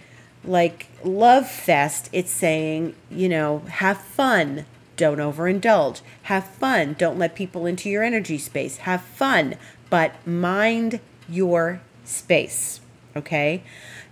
like 0.45 0.87
love 1.05 1.49
fest. 1.49 2.09
It's 2.13 2.31
saying 2.31 2.95
you 3.11 3.29
know 3.29 3.61
have 3.69 4.01
fun. 4.01 4.67
Don't 4.97 5.19
overindulge. 5.19 6.01
Have 6.25 6.45
fun. 6.45 6.97
Don't 6.99 7.19
let 7.19 7.37
people 7.37 7.67
into 7.67 7.89
your 7.89 8.03
energy 8.03 8.39
space. 8.39 8.79
Have 8.79 9.03
fun. 9.03 9.57
But 9.91 10.27
mind 10.27 11.01
your 11.29 11.81
space 12.05 12.81
okay? 13.17 13.63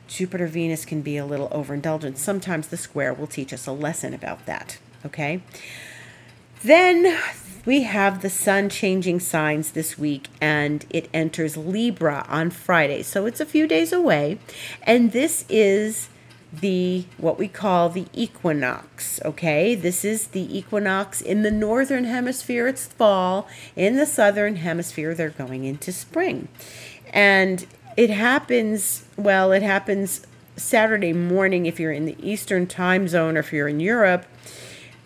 Jupiter 0.08 0.46
venus 0.46 0.84
can 0.84 1.00
be 1.00 1.16
a 1.16 1.26
little 1.26 1.48
overindulgent. 1.48 2.16
Sometimes 2.16 2.68
the 2.68 2.76
square 2.76 3.14
will 3.14 3.26
teach 3.26 3.52
us 3.52 3.66
a 3.66 3.72
lesson 3.72 4.14
about 4.14 4.46
that 4.46 4.78
okay 5.06 5.40
then 6.62 7.18
we 7.64 7.82
have 7.82 8.22
the 8.22 8.30
sun 8.30 8.68
changing 8.68 9.20
signs 9.20 9.72
this 9.72 9.98
week 9.98 10.28
and 10.40 10.86
it 10.88 11.10
enters 11.12 11.56
Libra 11.56 12.24
on 12.28 12.50
Friday. 12.50 13.02
So 13.02 13.26
it's 13.26 13.40
a 13.40 13.46
few 13.46 13.66
days 13.66 13.92
away. 13.92 14.38
And 14.84 15.12
this 15.12 15.44
is 15.48 16.08
the 16.52 17.04
what 17.18 17.38
we 17.38 17.48
call 17.48 17.88
the 17.88 18.06
equinox 18.14 19.20
okay? 19.24 19.74
This 19.74 20.04
is 20.04 20.28
the 20.28 20.56
equinox 20.56 21.20
in 21.20 21.42
the 21.42 21.50
northern 21.50 22.04
hemisphere. 22.04 22.68
It's 22.68 22.86
fall. 22.86 23.48
In 23.74 23.96
the 23.96 24.06
southern 24.06 24.56
hemisphere 24.56 25.12
they're 25.12 25.30
going 25.30 25.64
into 25.64 25.92
spring. 25.92 26.48
And 27.12 27.66
it 27.96 28.10
happens 28.10 29.04
well 29.16 29.52
it 29.52 29.62
happens 29.62 30.26
saturday 30.56 31.12
morning 31.12 31.66
if 31.66 31.80
you're 31.80 31.92
in 31.92 32.04
the 32.04 32.16
eastern 32.20 32.66
time 32.66 33.08
zone 33.08 33.36
or 33.36 33.40
if 33.40 33.52
you're 33.52 33.68
in 33.68 33.80
europe 33.80 34.24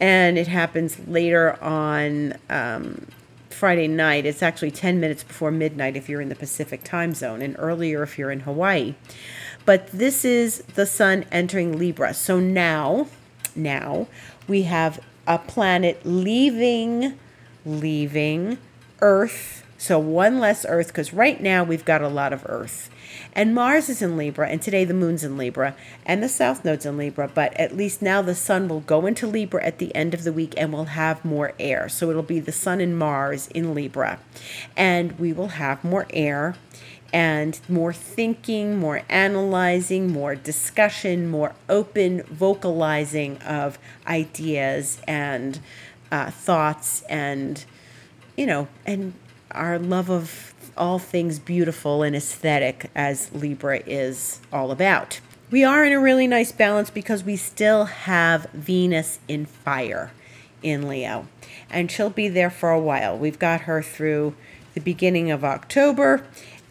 and 0.00 0.38
it 0.38 0.48
happens 0.48 0.98
later 1.06 1.62
on 1.62 2.34
um, 2.48 3.06
Friday 3.50 3.86
night. 3.86 4.24
It's 4.24 4.42
actually 4.42 4.70
10 4.70 4.98
minutes 4.98 5.22
before 5.22 5.50
midnight 5.50 5.96
if 5.96 6.08
you're 6.08 6.22
in 6.22 6.30
the 6.30 6.34
Pacific 6.34 6.82
time 6.82 7.12
zone, 7.12 7.42
and 7.42 7.54
earlier 7.58 8.02
if 8.02 8.18
you're 8.18 8.30
in 8.30 8.40
Hawaii. 8.40 8.94
But 9.66 9.88
this 9.88 10.24
is 10.24 10.62
the 10.74 10.86
sun 10.86 11.26
entering 11.30 11.78
Libra. 11.78 12.14
So 12.14 12.40
now, 12.40 13.08
now 13.54 14.06
we 14.48 14.62
have 14.62 15.00
a 15.26 15.38
planet 15.38 16.00
leaving, 16.04 17.18
leaving 17.66 18.58
Earth. 19.00 19.64
So 19.80 19.98
one 19.98 20.38
less 20.38 20.66
Earth, 20.68 20.88
because 20.88 21.14
right 21.14 21.40
now 21.40 21.64
we've 21.64 21.86
got 21.86 22.02
a 22.02 22.08
lot 22.08 22.34
of 22.34 22.44
Earth. 22.44 22.90
And 23.32 23.54
Mars 23.54 23.88
is 23.88 24.02
in 24.02 24.14
Libra, 24.14 24.46
and 24.46 24.60
today 24.60 24.84
the 24.84 24.92
moon's 24.92 25.24
in 25.24 25.38
Libra, 25.38 25.74
and 26.04 26.22
the 26.22 26.28
south 26.28 26.66
node's 26.66 26.84
in 26.84 26.98
Libra, 26.98 27.28
but 27.28 27.54
at 27.54 27.74
least 27.74 28.02
now 28.02 28.20
the 28.20 28.34
sun 28.34 28.68
will 28.68 28.80
go 28.80 29.06
into 29.06 29.26
Libra 29.26 29.64
at 29.64 29.78
the 29.78 29.94
end 29.94 30.12
of 30.12 30.22
the 30.22 30.34
week 30.34 30.52
and 30.58 30.70
we'll 30.70 30.84
have 30.84 31.24
more 31.24 31.54
air. 31.58 31.88
So 31.88 32.10
it'll 32.10 32.22
be 32.22 32.40
the 32.40 32.52
sun 32.52 32.82
and 32.82 32.98
Mars 32.98 33.48
in 33.48 33.74
Libra. 33.74 34.18
And 34.76 35.18
we 35.18 35.32
will 35.32 35.48
have 35.48 35.82
more 35.82 36.06
air 36.10 36.56
and 37.10 37.58
more 37.66 37.94
thinking, 37.94 38.78
more 38.78 39.00
analyzing, 39.08 40.12
more 40.12 40.34
discussion, 40.34 41.26
more 41.26 41.54
open 41.70 42.22
vocalizing 42.24 43.38
of 43.38 43.78
ideas 44.06 45.00
and 45.08 45.58
uh, 46.12 46.30
thoughts 46.30 47.00
and, 47.08 47.64
you 48.36 48.44
know, 48.44 48.68
and 48.84 49.14
our 49.52 49.78
love 49.78 50.10
of 50.10 50.54
all 50.76 50.98
things 50.98 51.38
beautiful 51.38 52.02
and 52.02 52.16
aesthetic 52.16 52.90
as 52.94 53.32
Libra 53.32 53.82
is 53.86 54.40
all 54.52 54.70
about. 54.70 55.20
We 55.50 55.64
are 55.64 55.84
in 55.84 55.92
a 55.92 56.00
really 56.00 56.26
nice 56.26 56.52
balance 56.52 56.90
because 56.90 57.24
we 57.24 57.36
still 57.36 57.86
have 57.86 58.48
Venus 58.52 59.18
in 59.26 59.46
fire 59.46 60.12
in 60.62 60.86
Leo, 60.88 61.26
and 61.68 61.90
she'll 61.90 62.10
be 62.10 62.28
there 62.28 62.50
for 62.50 62.70
a 62.70 62.80
while. 62.80 63.16
We've 63.16 63.38
got 63.38 63.62
her 63.62 63.82
through 63.82 64.34
the 64.74 64.80
beginning 64.80 65.30
of 65.30 65.44
October, 65.44 66.24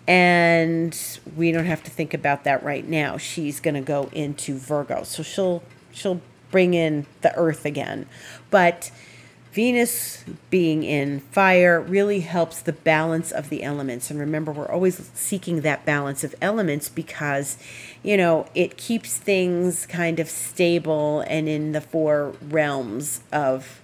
and 0.07 0.97
we 1.35 1.51
don't 1.51 1.65
have 1.65 1.83
to 1.83 1.91
think 1.91 2.13
about 2.13 2.43
that 2.45 2.63
right 2.63 2.87
now. 2.87 3.17
She's 3.17 3.59
going 3.59 3.75
to 3.75 3.81
go 3.81 4.09
into 4.13 4.57
Virgo, 4.57 5.03
so 5.03 5.23
she'll 5.23 5.61
she'll 5.91 6.21
bring 6.51 6.73
in 6.73 7.05
the 7.21 7.35
earth 7.35 7.65
again. 7.65 8.07
But 8.49 8.91
Venus 9.51 10.23
being 10.51 10.83
in 10.83 11.19
fire 11.19 11.81
really 11.81 12.19
helps 12.19 12.62
the 12.62 12.73
balance 12.73 13.31
of 13.31 13.49
the 13.49 13.63
elements. 13.63 14.12
And 14.12 14.19
remember, 14.19 14.51
we're 14.51 14.69
always 14.69 15.09
seeking 15.15 15.62
that 15.62 15.85
balance 15.85 16.23
of 16.23 16.35
elements 16.39 16.88
because, 16.88 17.57
you 18.03 18.15
know, 18.15 18.47
it 18.53 18.77
keeps 18.77 19.17
things 19.17 19.88
kind 19.88 20.19
of 20.19 20.29
stable 20.29 21.21
and 21.21 21.49
in 21.49 21.71
the 21.71 21.81
four 21.81 22.35
realms 22.41 23.21
of 23.31 23.81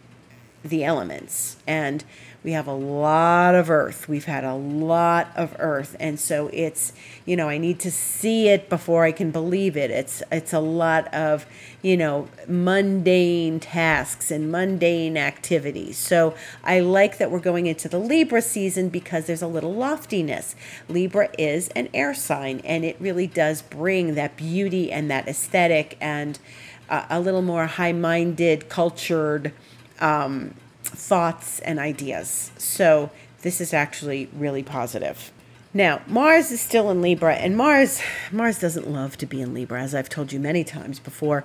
the 0.64 0.84
elements. 0.84 1.58
And 1.66 2.04
we 2.46 2.52
have 2.52 2.68
a 2.68 2.74
lot 2.74 3.56
of 3.56 3.72
earth. 3.72 4.08
We've 4.08 4.26
had 4.26 4.44
a 4.44 4.54
lot 4.54 5.30
of 5.36 5.56
earth. 5.58 5.96
And 6.00 6.20
so 6.20 6.52
it's, 6.54 6.94
you 7.26 7.36
know, 7.36 7.50
I 7.50 7.58
need 7.58 7.80
to 7.80 7.90
see 7.90 8.50
it 8.50 8.70
before 8.70 9.04
I 9.04 9.12
can 9.12 9.32
believe 9.32 9.76
it. 9.76 9.90
It's 9.90 10.22
it's 10.32 10.54
a 10.54 10.60
lot 10.60 11.12
of, 11.12 11.48
you 11.82 11.98
know, 11.98 12.28
mundane 12.48 13.60
tasks 13.60 14.30
and 14.30 14.52
mundane 14.52 15.18
activities. 15.18 15.98
So 15.98 16.36
I 16.64 16.82
like 16.82 17.18
that 17.18 17.32
we're 17.32 17.40
going 17.40 17.66
into 17.66 17.90
the 17.90 17.98
Libra 17.98 18.44
season 18.44 18.90
because 18.90 19.26
there's 19.26 19.42
a 19.42 19.48
little 19.48 19.74
loftiness. 19.74 20.56
Libra 20.88 21.30
is 21.40 21.70
an 21.70 21.90
air 21.96 22.14
sign 22.14 22.60
and 22.60 22.86
it 22.86 22.96
really 23.00 23.26
does 23.26 23.64
bring 23.64 24.14
that 24.14 24.38
beauty 24.38 24.92
and 24.92 25.10
that 25.10 25.28
aesthetic 25.28 25.98
and 26.00 26.38
uh, 26.90 27.08
a 27.10 27.20
little 27.20 27.42
more 27.42 27.66
high-minded, 27.66 28.70
cultured 28.70 29.52
um, 30.00 30.54
thoughts 30.96 31.60
and 31.60 31.80
ideas. 31.80 32.52
So 32.58 33.12
this 33.42 33.62
is 33.62 33.74
actually 33.74 34.30
really 34.34 34.64
positive. 34.64 35.32
Now, 35.74 36.02
Mars 36.08 36.52
is 36.52 36.62
still 36.62 36.90
in 36.90 37.02
Libra, 37.02 37.36
and 37.36 37.58
Mars 37.58 38.02
Mars 38.32 38.60
doesn't 38.60 38.90
love 38.90 39.18
to 39.18 39.26
be 39.26 39.42
in 39.42 39.54
Libra, 39.54 39.82
as 39.82 39.94
I've 39.94 40.08
told 40.08 40.32
you 40.32 40.40
many 40.40 40.64
times 40.64 41.00
before. 41.00 41.44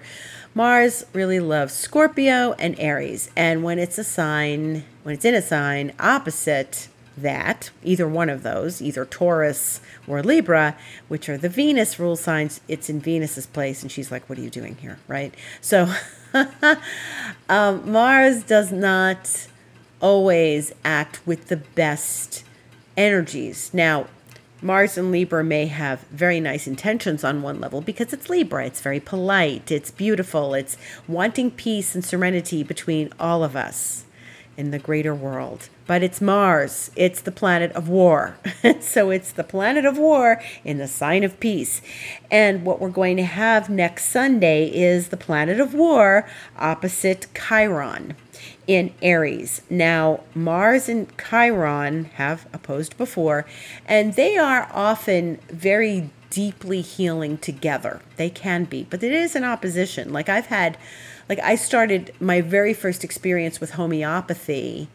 Mars 0.54 1.04
really 1.12 1.40
loves 1.40 1.74
Scorpio 1.74 2.52
and 2.52 2.78
Aries, 2.78 3.28
and 3.34 3.64
when 3.64 3.80
it's 3.80 3.98
a 3.98 4.04
sign, 4.04 4.84
when 5.02 5.16
it's 5.16 5.24
in 5.24 5.34
a 5.34 5.42
sign 5.42 5.92
opposite 5.98 6.88
that, 7.16 7.70
either 7.82 8.06
one 8.06 8.28
of 8.28 8.42
those, 8.42 8.80
either 8.80 9.04
Taurus 9.04 9.80
or 10.06 10.22
Libra, 10.22 10.76
which 11.08 11.28
are 11.28 11.36
the 11.36 11.48
Venus 11.48 11.98
rule 11.98 12.16
signs, 12.16 12.60
it's 12.68 12.88
in 12.88 13.00
Venus's 13.00 13.46
place. 13.46 13.82
And 13.82 13.90
she's 13.90 14.10
like, 14.10 14.28
What 14.28 14.38
are 14.38 14.42
you 14.42 14.50
doing 14.50 14.76
here? 14.76 14.98
Right? 15.08 15.34
So 15.60 15.92
um, 17.48 17.90
Mars 17.90 18.42
does 18.42 18.72
not 18.72 19.46
always 20.00 20.72
act 20.84 21.20
with 21.26 21.48
the 21.48 21.56
best 21.56 22.44
energies. 22.96 23.70
Now, 23.72 24.06
Mars 24.62 24.98
and 24.98 25.10
Libra 25.10 25.42
may 25.42 25.66
have 25.66 26.00
very 26.08 26.38
nice 26.38 26.66
intentions 26.66 27.24
on 27.24 27.42
one 27.42 27.60
level 27.60 27.80
because 27.80 28.12
it's 28.12 28.28
Libra. 28.28 28.66
It's 28.66 28.80
very 28.80 29.00
polite, 29.00 29.70
it's 29.70 29.90
beautiful, 29.90 30.54
it's 30.54 30.76
wanting 31.08 31.50
peace 31.50 31.94
and 31.94 32.04
serenity 32.04 32.62
between 32.62 33.10
all 33.18 33.42
of 33.42 33.56
us 33.56 34.04
in 34.60 34.70
the 34.70 34.78
greater 34.78 35.14
world. 35.14 35.70
But 35.86 36.02
it's 36.02 36.20
Mars, 36.20 36.90
it's 36.94 37.22
the 37.22 37.32
planet 37.32 37.72
of 37.72 37.88
war. 37.88 38.36
so 38.80 39.10
it's 39.10 39.32
the 39.32 39.42
planet 39.42 39.86
of 39.86 39.98
war 39.98 40.40
in 40.62 40.76
the 40.76 40.86
sign 40.86 41.24
of 41.24 41.40
peace. 41.40 41.80
And 42.30 42.62
what 42.64 42.78
we're 42.78 42.90
going 42.90 43.16
to 43.16 43.24
have 43.24 43.70
next 43.70 44.04
Sunday 44.04 44.66
is 44.66 45.08
the 45.08 45.16
planet 45.16 45.58
of 45.58 45.72
war 45.72 46.28
opposite 46.58 47.26
Chiron 47.34 48.14
in 48.66 48.92
Aries. 49.00 49.62
Now, 49.70 50.20
Mars 50.34 50.88
and 50.88 51.10
Chiron 51.16 52.04
have 52.16 52.46
opposed 52.52 52.98
before, 52.98 53.46
and 53.86 54.14
they 54.14 54.36
are 54.36 54.68
often 54.72 55.40
very 55.48 56.10
deeply 56.28 56.82
healing 56.82 57.38
together. 57.38 58.00
They 58.16 58.30
can 58.30 58.64
be, 58.64 58.86
but 58.88 59.02
it 59.02 59.12
is 59.12 59.34
an 59.34 59.44
opposition. 59.44 60.12
Like 60.12 60.28
I've 60.28 60.46
had, 60.46 60.78
like 61.30 61.38
I 61.38 61.54
started 61.54 62.12
my 62.20 62.40
very 62.40 62.74
first 62.74 63.04
experience 63.04 63.60
with 63.60 63.70
homeopathy 63.70 64.88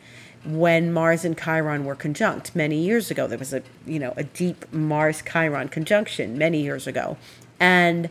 when 0.44 0.92
Mars 0.92 1.24
and 1.24 1.36
Chiron 1.36 1.86
were 1.86 1.96
conjunct 1.96 2.54
many 2.54 2.78
years 2.78 3.10
ago. 3.10 3.26
There 3.26 3.40
was 3.40 3.54
a, 3.54 3.64
you 3.88 4.00
know, 4.00 4.14
a 4.18 4.26
deep 4.26 4.72
Mars 4.72 5.24
Chiron 5.24 5.70
conjunction 5.70 6.38
many 6.38 6.62
years 6.62 6.88
ago. 6.88 7.18
And 7.58 8.10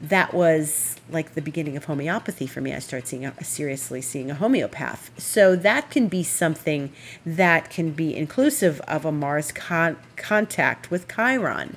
that 0.00 0.32
was 0.32 0.96
like 1.10 1.34
the 1.34 1.42
beginning 1.42 1.76
of 1.76 1.84
homeopathy 1.84 2.46
for 2.46 2.62
me. 2.62 2.72
I 2.72 2.78
started 2.78 3.06
seeing 3.06 3.26
a, 3.26 3.44
seriously 3.44 4.00
seeing 4.00 4.30
a 4.30 4.34
homeopath. 4.34 5.10
So 5.20 5.54
that 5.56 5.90
can 5.90 6.08
be 6.08 6.22
something 6.22 6.90
that 7.26 7.68
can 7.68 7.90
be 7.90 8.16
inclusive 8.16 8.80
of 8.88 9.04
a 9.04 9.12
Mars 9.12 9.52
con- 9.52 9.98
contact 10.16 10.90
with 10.90 11.14
Chiron. 11.14 11.76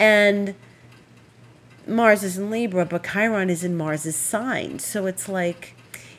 And 0.00 0.56
Mars 1.86 2.22
is 2.22 2.38
in 2.38 2.50
Libra, 2.50 2.84
but 2.84 3.04
Chiron 3.04 3.50
is 3.50 3.64
in 3.64 3.76
Mars's 3.76 4.16
sign. 4.16 4.78
So 4.78 5.06
it's 5.06 5.28
like 5.28 5.74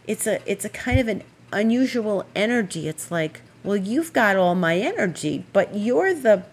it's 0.07 0.27
a 0.27 0.39
it's 0.49 0.65
a 0.65 0.69
kind 0.69 0.99
of 0.99 1.07
an 1.07 1.23
unusual 1.51 2.25
energy. 2.35 2.87
It's 2.87 3.11
like, 3.11 3.41
well, 3.63 3.77
you've 3.77 4.13
got 4.13 4.35
all 4.35 4.55
my 4.55 4.77
energy, 4.77 5.45
but 5.53 5.75
you're 5.75 6.13
the 6.13 6.43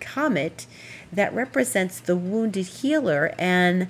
comet 0.00 0.66
that 1.12 1.34
represents 1.34 2.00
the 2.00 2.16
wounded 2.16 2.66
healer 2.66 3.34
and 3.38 3.88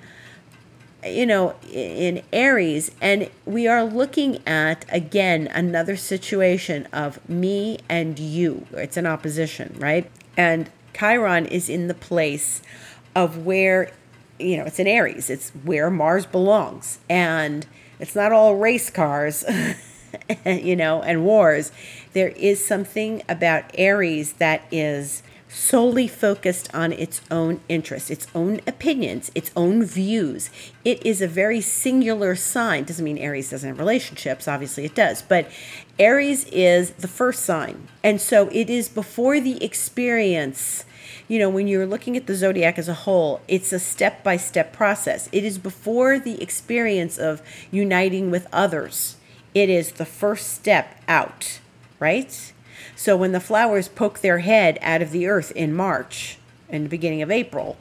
you 1.05 1.27
know, 1.27 1.55
in 1.71 2.23
Aries, 2.33 2.91
and 3.01 3.29
we 3.45 3.69
are 3.69 3.85
looking 3.85 4.41
at 4.47 4.87
again 4.89 5.49
another 5.49 5.97
situation 5.97 6.89
of 6.93 7.27
me 7.29 7.79
and 7.89 8.19
you. 8.19 8.67
It's 8.73 8.97
an 8.97 9.07
opposition, 9.07 9.77
right? 9.79 10.11
And 10.37 10.71
Chiron 10.95 11.47
is 11.47 11.69
in 11.69 11.89
the 11.89 11.95
place 11.95 12.63
of 13.15 13.45
where, 13.45 13.91
you 14.39 14.57
know, 14.57 14.65
it's 14.65 14.79
in 14.79 14.87
Aries, 14.87 15.31
it's 15.31 15.51
where 15.51 15.91
Mars 15.91 16.27
belongs. 16.27 16.99
And 17.09 17.67
it's 17.99 18.15
not 18.15 18.33
all 18.33 18.57
race 18.57 18.91
cars, 18.91 19.45
you 20.47 20.77
know, 20.77 21.03
and 21.03 21.25
wars. 21.25 21.73
There 22.13 22.29
is 22.29 22.65
something 22.65 23.23
about 23.29 23.65
Aries 23.75 24.35
that 24.35 24.67
is 24.71 25.23
solely 25.55 26.09
focused 26.09 26.69
on 26.75 26.93
its 26.93 27.21
own 27.31 27.61
interests, 27.69 28.11
its 28.11 28.27
own 28.35 28.61
opinions, 28.67 29.31
its 29.37 29.53
own 29.55 29.85
views. 29.85 30.51
It 30.85 31.05
is 31.07 31.23
a 31.23 31.29
very 31.29 31.61
singular 31.61 32.35
sign. 32.35 32.85
Doesn't 32.85 33.05
mean 33.05 33.19
Aries 33.19 33.51
doesn't 33.51 33.69
have 33.69 33.79
relationships, 33.79 34.49
obviously 34.49 34.85
it 34.85 34.97
does, 34.97 35.23
but 35.23 35.49
Aries 35.99 36.45
is 36.47 36.91
the 36.93 37.09
first 37.09 37.45
sign. 37.45 37.87
And 38.03 38.21
so 38.21 38.49
it 38.49 38.69
is 38.69 38.89
before 38.89 39.41
the 39.41 39.63
experience. 39.63 40.85
You 41.27 41.39
know, 41.39 41.49
when 41.49 41.67
you're 41.67 41.87
looking 41.87 42.19
at 42.19 42.27
the 42.27 42.35
zodiac 42.35 42.79
as 42.79 42.89
a 42.89 42.95
whole, 42.95 43.41
it's 43.49 43.73
a 43.73 43.79
step 43.79 44.23
by 44.23 44.37
step 44.37 44.75
process. 44.75 45.29
It 45.33 45.43
is 45.43 45.57
before 45.57 46.19
the 46.19 46.41
experience 46.43 47.17
of 47.17 47.41
uniting 47.71 48.31
with 48.31 48.47
others. 48.53 49.17
It 49.55 49.71
is 49.71 49.93
the 49.93 50.05
first 50.05 50.53
step 50.53 51.01
out, 51.09 51.61
right? 51.99 52.53
So 52.95 53.17
when 53.17 53.33
the 53.33 53.41
flowers 53.41 53.89
poke 53.89 54.21
their 54.21 54.41
head 54.41 54.79
out 54.83 55.01
of 55.01 55.13
the 55.13 55.27
earth 55.27 55.51
in 55.53 55.75
March 55.75 56.37
and 56.69 56.85
the 56.85 56.91
beginning 56.91 57.23
of 57.23 57.31
April, 57.31 57.79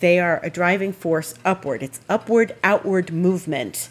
they 0.00 0.18
are 0.18 0.40
a 0.42 0.50
driving 0.50 0.92
force 0.92 1.34
upward. 1.44 1.84
It's 1.84 2.00
upward, 2.08 2.56
outward 2.64 3.12
movement 3.12 3.88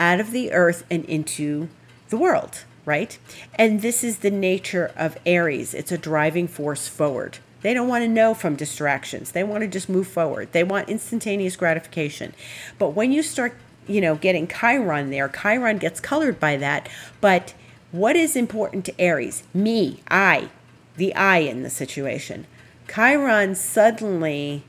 out 0.00 0.18
of 0.18 0.32
the 0.32 0.52
earth 0.52 0.84
and 0.90 1.04
into 1.04 1.68
the 2.08 2.18
world, 2.18 2.64
right? 2.84 3.16
And 3.54 3.80
this 3.80 4.02
is 4.02 4.18
the 4.18 4.30
nature 4.30 4.90
of 4.96 5.18
Aries. 5.24 5.72
It's 5.72 5.92
a 5.92 5.98
driving 5.98 6.48
force 6.48 6.88
forward. 6.88 7.38
They 7.62 7.74
don't 7.74 7.88
want 7.88 8.02
to 8.02 8.08
know 8.08 8.34
from 8.34 8.56
distractions. 8.56 9.32
They 9.32 9.44
want 9.44 9.62
to 9.62 9.68
just 9.68 9.88
move 9.88 10.08
forward. 10.08 10.52
They 10.52 10.64
want 10.64 10.88
instantaneous 10.88 11.56
gratification. 11.56 12.34
But 12.78 12.90
when 12.90 13.12
you 13.12 13.22
start, 13.22 13.54
you 13.86 14.00
know, 14.00 14.14
getting 14.14 14.48
Chiron 14.48 15.10
there, 15.10 15.28
Chiron 15.28 15.78
gets 15.78 16.00
colored 16.00 16.40
by 16.40 16.56
that, 16.56 16.88
but 17.20 17.54
what 17.92 18.16
is 18.16 18.36
important 18.36 18.84
to 18.84 19.00
Aries? 19.00 19.42
Me, 19.52 20.00
I, 20.10 20.48
the 20.96 21.14
I 21.14 21.38
in 21.38 21.62
the 21.62 21.70
situation. 21.70 22.46
Chiron 22.88 23.54
suddenly 23.54 24.64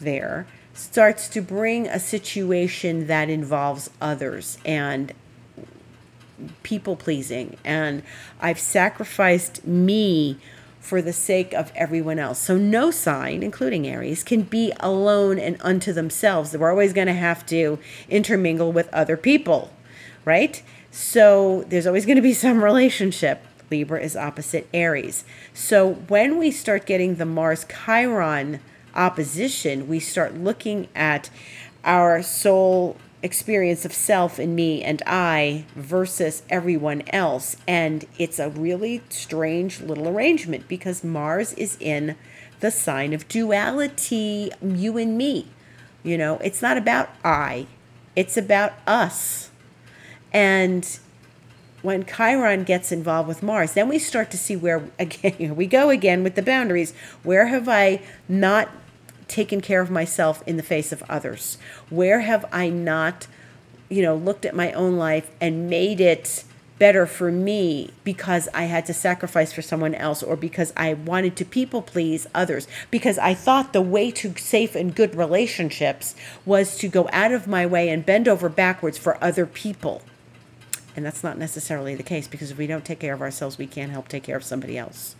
there 0.00 0.46
starts 0.74 1.28
to 1.28 1.40
bring 1.40 1.86
a 1.86 1.98
situation 1.98 3.06
that 3.06 3.28
involves 3.30 3.90
others 4.00 4.58
and 4.64 5.12
people 6.62 6.96
pleasing. 6.96 7.56
And 7.64 8.02
I've 8.40 8.58
sacrificed 8.58 9.64
me 9.66 10.38
for 10.82 11.00
the 11.00 11.12
sake 11.12 11.54
of 11.54 11.72
everyone 11.76 12.18
else. 12.18 12.40
So 12.40 12.58
no 12.58 12.90
sign, 12.90 13.44
including 13.44 13.86
Aries, 13.86 14.24
can 14.24 14.42
be 14.42 14.72
alone 14.80 15.38
and 15.38 15.56
unto 15.60 15.92
themselves. 15.92 16.54
We're 16.54 16.70
always 16.70 16.92
going 16.92 17.06
to 17.06 17.14
have 17.14 17.46
to 17.46 17.78
intermingle 18.10 18.72
with 18.72 18.92
other 18.92 19.16
people, 19.16 19.72
right? 20.24 20.60
So 20.90 21.64
there's 21.68 21.86
always 21.86 22.04
going 22.04 22.16
to 22.16 22.22
be 22.22 22.34
some 22.34 22.64
relationship. 22.64 23.44
Libra 23.70 24.00
is 24.02 24.16
opposite 24.16 24.68
Aries. 24.74 25.24
So 25.54 25.94
when 26.08 26.36
we 26.36 26.50
start 26.50 26.84
getting 26.84 27.14
the 27.14 27.24
Mars 27.24 27.64
Chiron 27.64 28.60
opposition, 28.94 29.88
we 29.88 30.00
start 30.00 30.34
looking 30.34 30.88
at 30.96 31.30
our 31.84 32.22
soul 32.22 32.96
experience 33.22 33.84
of 33.84 33.92
self 33.92 34.38
and 34.38 34.56
me 34.56 34.82
and 34.82 35.02
I 35.06 35.64
versus 35.76 36.42
everyone 36.50 37.02
else. 37.08 37.56
And 37.66 38.04
it's 38.18 38.38
a 38.38 38.50
really 38.50 39.02
strange 39.08 39.80
little 39.80 40.08
arrangement 40.08 40.68
because 40.68 41.04
Mars 41.04 41.52
is 41.54 41.76
in 41.80 42.16
the 42.60 42.70
sign 42.70 43.12
of 43.12 43.28
duality, 43.28 44.50
you 44.62 44.96
and 44.96 45.16
me. 45.16 45.48
You 46.02 46.18
know, 46.18 46.38
it's 46.38 46.62
not 46.62 46.76
about 46.76 47.10
I, 47.24 47.66
it's 48.16 48.36
about 48.36 48.72
us. 48.86 49.50
And 50.32 50.98
when 51.82 52.04
Chiron 52.04 52.64
gets 52.64 52.92
involved 52.92 53.28
with 53.28 53.42
Mars, 53.42 53.74
then 53.74 53.88
we 53.88 53.98
start 53.98 54.30
to 54.30 54.38
see 54.38 54.56
where, 54.56 54.88
again, 54.98 55.34
here 55.34 55.54
we 55.54 55.66
go 55.66 55.90
again 55.90 56.22
with 56.22 56.34
the 56.34 56.42
boundaries. 56.42 56.92
Where 57.22 57.46
have 57.46 57.68
I 57.68 58.00
not 58.28 58.68
taken 59.32 59.60
care 59.60 59.80
of 59.80 59.90
myself 59.90 60.42
in 60.46 60.56
the 60.56 60.62
face 60.62 60.92
of 60.92 61.02
others? 61.08 61.58
Where 61.90 62.20
have 62.20 62.44
I 62.52 62.68
not, 62.68 63.26
you 63.88 64.02
know, 64.02 64.14
looked 64.14 64.44
at 64.44 64.54
my 64.54 64.72
own 64.72 64.96
life 64.96 65.30
and 65.40 65.68
made 65.68 66.00
it 66.00 66.44
better 66.78 67.06
for 67.06 67.30
me 67.30 67.90
because 68.04 68.48
I 68.54 68.64
had 68.64 68.86
to 68.86 68.94
sacrifice 68.94 69.52
for 69.52 69.62
someone 69.62 69.94
else 69.94 70.22
or 70.22 70.36
because 70.36 70.72
I 70.76 70.94
wanted 70.94 71.36
to 71.36 71.44
people 71.44 71.80
please 71.80 72.26
others 72.34 72.66
because 72.90 73.18
I 73.18 73.34
thought 73.34 73.72
the 73.72 73.80
way 73.80 74.10
to 74.12 74.34
safe 74.36 74.74
and 74.74 74.94
good 74.94 75.14
relationships 75.14 76.16
was 76.44 76.76
to 76.78 76.88
go 76.88 77.08
out 77.12 77.30
of 77.30 77.46
my 77.46 77.66
way 77.66 77.88
and 77.88 78.04
bend 78.04 78.26
over 78.26 78.48
backwards 78.48 78.98
for 78.98 79.22
other 79.22 79.46
people 79.46 80.02
and 80.94 81.04
that's 81.04 81.24
not 81.24 81.38
necessarily 81.38 81.94
the 81.94 82.02
case 82.02 82.28
because 82.28 82.50
if 82.50 82.58
we 82.58 82.66
don't 82.66 82.84
take 82.84 82.98
care 82.98 83.14
of 83.14 83.22
ourselves, 83.22 83.58
we 83.58 83.66
can't 83.66 83.92
help 83.92 84.08
take 84.08 84.24
care 84.24 84.36
of 84.36 84.44
somebody 84.44 84.76
else. 84.76 85.16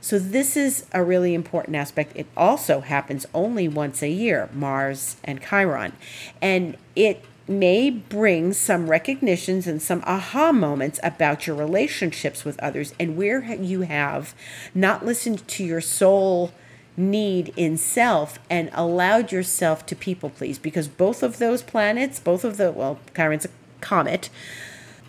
So, 0.00 0.18
this 0.18 0.56
is 0.56 0.86
a 0.92 1.02
really 1.02 1.34
important 1.34 1.76
aspect. 1.76 2.12
It 2.14 2.26
also 2.36 2.80
happens 2.80 3.26
only 3.34 3.68
once 3.68 4.02
a 4.02 4.08
year, 4.08 4.48
Mars 4.52 5.16
and 5.24 5.40
Chiron. 5.42 5.92
And 6.40 6.76
it 6.94 7.24
may 7.48 7.90
bring 7.90 8.52
some 8.52 8.90
recognitions 8.90 9.66
and 9.66 9.80
some 9.80 10.02
aha 10.06 10.52
moments 10.52 11.00
about 11.02 11.46
your 11.46 11.56
relationships 11.56 12.44
with 12.44 12.58
others 12.60 12.94
and 13.00 13.16
where 13.16 13.42
you 13.54 13.82
have 13.82 14.34
not 14.74 15.04
listened 15.04 15.46
to 15.48 15.64
your 15.64 15.80
soul 15.80 16.52
need 16.96 17.52
in 17.56 17.76
self 17.76 18.38
and 18.50 18.68
allowed 18.74 19.32
yourself 19.32 19.86
to 19.86 19.96
people 19.96 20.28
please 20.28 20.58
because 20.58 20.88
both 20.88 21.22
of 21.22 21.38
those 21.38 21.62
planets 21.62 22.18
both 22.18 22.44
of 22.44 22.56
the 22.56 22.72
well 22.72 22.98
chiron's 23.14 23.44
a 23.44 23.48
comet 23.80 24.28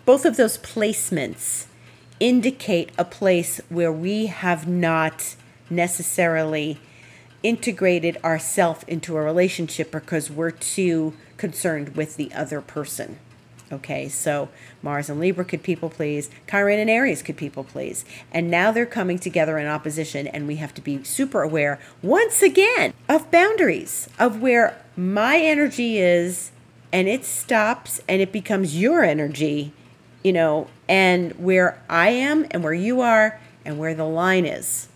both 0.06 0.24
of 0.24 0.36
those 0.36 0.56
placements 0.58 1.66
indicate 2.20 2.90
a 2.98 3.04
place 3.04 3.60
where 3.68 3.92
we 3.92 4.26
have 4.26 4.68
not 4.68 5.34
necessarily 5.68 6.78
integrated 7.42 8.18
ourself 8.22 8.84
into 8.86 9.16
a 9.16 9.22
relationship 9.22 9.90
because 9.90 10.30
we're 10.30 10.50
too 10.50 11.14
concerned 11.38 11.96
with 11.96 12.16
the 12.16 12.32
other 12.34 12.60
person. 12.60 13.18
Okay, 13.72 14.08
so 14.08 14.48
Mars 14.82 15.08
and 15.08 15.20
Libra 15.20 15.44
could 15.44 15.62
people 15.62 15.88
please, 15.88 16.28
Chiron 16.48 16.80
and 16.80 16.90
Aries 16.90 17.22
could 17.22 17.36
people 17.36 17.62
please. 17.62 18.04
And 18.32 18.50
now 18.50 18.72
they're 18.72 18.84
coming 18.84 19.18
together 19.18 19.58
in 19.58 19.68
opposition, 19.68 20.26
and 20.26 20.48
we 20.48 20.56
have 20.56 20.74
to 20.74 20.80
be 20.80 21.04
super 21.04 21.42
aware 21.42 21.78
once 22.02 22.42
again 22.42 22.92
of 23.08 23.30
boundaries, 23.30 24.08
of 24.18 24.42
where 24.42 24.76
my 24.96 25.38
energy 25.38 25.98
is, 25.98 26.50
and 26.92 27.06
it 27.06 27.24
stops 27.24 28.00
and 28.08 28.20
it 28.20 28.32
becomes 28.32 28.78
your 28.78 29.04
energy, 29.04 29.72
you 30.22 30.32
know, 30.32 30.68
and 30.88 31.32
where 31.32 31.82
I 31.88 32.10
am 32.10 32.46
and 32.50 32.62
where 32.62 32.74
you 32.74 33.00
are 33.00 33.40
and 33.64 33.78
where 33.78 33.94
the 33.94 34.04
line 34.04 34.46
is 34.46 34.88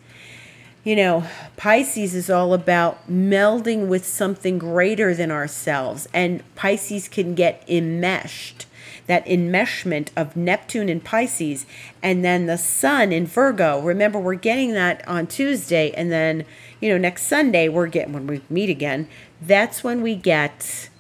you 0.85 0.95
know, 0.95 1.25
Pisces 1.57 2.15
is 2.15 2.29
all 2.29 2.53
about 2.53 3.11
melding 3.11 3.89
with 3.89 4.05
something 4.05 4.59
greater 4.59 5.15
than 5.15 5.31
ourselves. 5.31 6.07
And 6.13 6.43
Pisces 6.55 7.09
can 7.09 7.35
get 7.35 7.65
enmeshed, 7.67 8.67
that 9.07 9.25
enmeshment 9.25 10.09
of 10.15 10.37
Neptune 10.37 10.91
and 10.91 11.03
Pisces, 11.03 11.65
and 12.03 12.23
then 12.23 12.45
the 12.45 12.59
Sun 12.59 13.13
in 13.13 13.27
Virgo. 13.27 13.81
Remember, 13.81 14.21
we're 14.21 14.35
getting 14.35 14.75
that 14.75 15.07
on 15.09 15.27
Tuesday, 15.27 15.91
and 15.93 16.13
then, 16.13 16.45
you 16.81 16.91
know, 16.91 16.99
next 16.99 17.23
Sunday, 17.23 17.67
we're 17.71 17.87
getting, 17.87 18.13
when 18.13 18.27
we 18.27 18.43
meet 18.51 18.69
again, 18.69 19.09
that's 19.41 19.83
when 19.83 20.03
we 20.03 20.15
get 20.15 20.91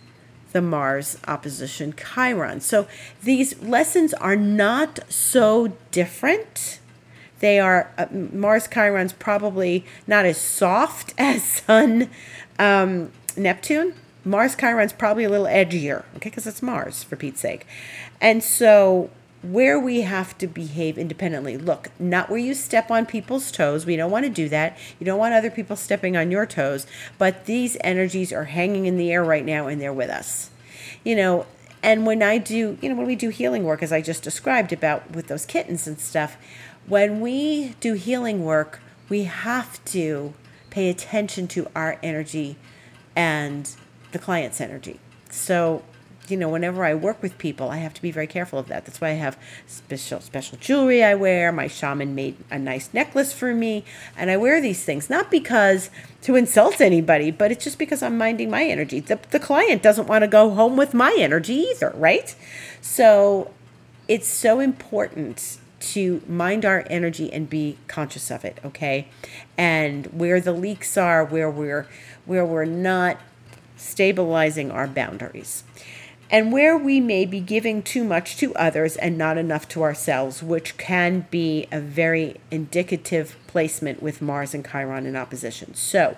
the 0.55 0.63
Mars 0.63 1.19
opposition 1.29 1.93
Chiron. 1.93 2.63
So 2.63 2.87
these 3.23 3.61
lessons 3.61 4.15
are 4.15 4.37
not 4.37 5.01
so 5.11 5.73
different 5.91 6.79
they 7.45 7.61
are 7.61 7.91
uh, 7.99 8.07
Mars 8.11 8.67
Chiron's 8.67 9.13
probably 9.13 9.85
not 10.07 10.25
as 10.25 10.39
soft 10.39 11.13
as 11.19 11.43
Sun 11.45 12.09
um, 12.59 13.13
Neptune. 13.37 13.93
Mars 14.25 14.57
Chiron's 14.57 14.95
probably 14.95 15.25
a 15.25 15.29
little 15.29 15.47
edgier, 15.47 16.05
okay, 16.17 16.31
because 16.31 16.47
it's 16.47 16.63
Mars 16.63 17.03
for 17.03 17.17
Pete's 17.17 17.41
sake. 17.41 17.67
And 18.19 18.43
so 18.43 19.11
where 19.45 19.79
we 19.79 20.01
have 20.03 20.37
to 20.39 20.47
behave 20.47 20.97
independently. 20.97 21.57
Look, 21.57 21.91
not 21.99 22.31
where 22.31 22.39
you 22.39 22.55
step 22.55 22.91
on 22.91 23.07
people's 23.07 23.53
toes. 23.53 23.85
We 23.85 23.97
don't 23.97 24.11
want 24.11 24.25
to 24.25 24.31
do 24.31 24.49
that. 24.49 24.77
You 24.99 25.07
don't 25.07 25.19
want 25.19 25.35
other 25.35 25.51
people 25.51 25.77
stepping 25.77 26.17
on 26.17 26.31
your 26.31 26.47
toes. 26.47 26.87
But 27.19 27.47
these 27.47 27.77
energies 27.83 28.33
are 28.33 28.45
hanging 28.45 28.87
in 28.87 28.97
the 28.97 29.13
air 29.13 29.23
right 29.23 29.45
now 29.45 29.67
and 29.67 29.81
they're 29.81 29.93
with 29.93 30.11
us. 30.11 30.51
You 31.05 31.17
know, 31.17 31.47
and 31.83 32.07
when 32.07 32.23
I 32.23 32.39
do, 32.39 32.79
you 32.81 32.89
know, 32.89 32.95
when 32.95 33.07
we 33.07 33.17
do 33.17 33.29
healing 33.29 33.65
work, 33.65 33.83
as 33.83 33.93
I 33.93 34.01
just 34.01 34.23
described 34.23 34.73
about 34.73 35.11
with 35.11 35.27
those 35.27 35.45
kittens 35.45 35.87
and 35.87 36.01
stuff, 36.01 36.39
when 36.87 37.21
we 37.21 37.75
do 37.81 37.93
healing 37.93 38.45
work, 38.45 38.81
we 39.09 39.25
have 39.25 39.85
to 39.87 40.33
pay 40.71 40.89
attention 40.89 41.47
to 41.49 41.69
our 41.77 41.99
energy 42.03 42.57
and 43.15 43.71
the 44.13 44.19
client's 44.19 44.61
energy. 44.61 44.99
So, 45.31 45.83
you 46.29 46.37
know, 46.37 46.49
whenever 46.49 46.85
I 46.85 46.95
work 46.95 47.23
with 47.23 47.37
people, 47.39 47.71
I 47.71 47.79
have 47.79 47.95
to 47.95 48.03
be 48.03 48.11
very 48.11 48.27
careful 48.27 48.59
of 48.59 48.69
that. 48.69 48.85
That's 48.85 49.01
why 49.01 49.11
I 49.11 49.15
have 49.15 49.39
special 49.67 50.21
special 50.21 50.59
jewelry 50.59 51.03
I 51.03 51.15
wear. 51.15 51.53
My 51.53 51.67
shaman 51.67 52.15
made 52.15 52.37
a 52.51 52.59
nice 52.59 52.91
necklace 52.93 53.33
for 53.33 53.55
me, 53.55 53.85
and 54.17 54.31
I 54.31 54.37
wear 54.37 54.61
these 54.61 54.85
things 54.85 55.11
not 55.11 55.31
because 55.31 55.91
to 56.23 56.37
insult 56.37 56.81
anybody, 56.81 57.31
but 57.31 57.51
it's 57.53 57.65
just 57.65 57.79
because 57.79 58.03
I'm 58.03 58.17
minding 58.17 58.51
my 58.51 58.65
energy. 58.65 59.01
The 59.01 59.19
the 59.31 59.41
client 59.41 59.83
doesn't 59.83 60.07
want 60.07 60.23
to 60.23 60.29
go 60.29 60.51
home 60.51 60.77
with 60.77 60.95
my 60.95 61.15
energy 61.19 61.55
either, 61.55 61.93
right? 61.97 62.35
So, 62.81 63.53
it's 64.09 64.29
so 64.29 64.61
important 64.61 65.59
to 65.81 66.23
mind 66.27 66.65
our 66.65 66.87
energy 66.89 67.31
and 67.33 67.49
be 67.49 67.77
conscious 67.89 68.31
of 68.31 68.45
it, 68.45 68.59
okay? 68.65 69.09
And 69.59 70.07
where 70.07 70.41
the 70.41 70.53
leaks 70.53 70.97
are, 70.97 71.25
where 71.25 71.51
we're 71.51 71.87
where 72.25 72.45
we're 72.45 72.65
not 72.65 73.19
stabilizing 73.77 74.71
our 74.71 74.87
boundaries. 74.87 75.65
And 76.35 76.53
where 76.53 76.77
we 76.77 76.99
may 76.99 77.27
be 77.27 77.39
giving 77.39 77.81
too 77.81 78.03
much 78.03 78.37
to 78.39 78.53
others 78.57 78.97
and 78.97 79.17
not 79.17 79.39
enough 79.39 79.69
to 79.69 79.85
ourselves, 79.85 80.43
which 80.43 80.77
can 80.77 81.29
be 81.31 81.69
a 81.71 81.79
very 81.79 82.41
indicative 82.51 83.37
placement 83.47 84.03
with 84.03 84.21
Mars 84.21 84.53
and 84.53 84.67
Chiron 84.67 85.07
in 85.07 85.15
opposition. 85.15 85.75
So, 85.75 86.17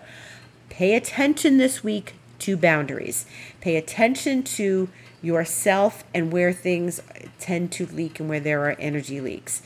pay 0.70 0.94
attention 0.94 1.58
this 1.58 1.84
week 1.84 2.14
to 2.38 2.56
boundaries. 2.56 3.26
Pay 3.60 3.76
attention 3.76 4.42
to 4.44 4.88
yourself 5.20 6.02
and 6.14 6.32
where 6.32 6.50
things 6.50 7.02
tend 7.38 7.70
to 7.72 7.84
leak 7.84 8.18
and 8.18 8.26
where 8.26 8.40
there 8.40 8.62
are 8.62 8.76
energy 8.78 9.20
leaks. 9.20 9.60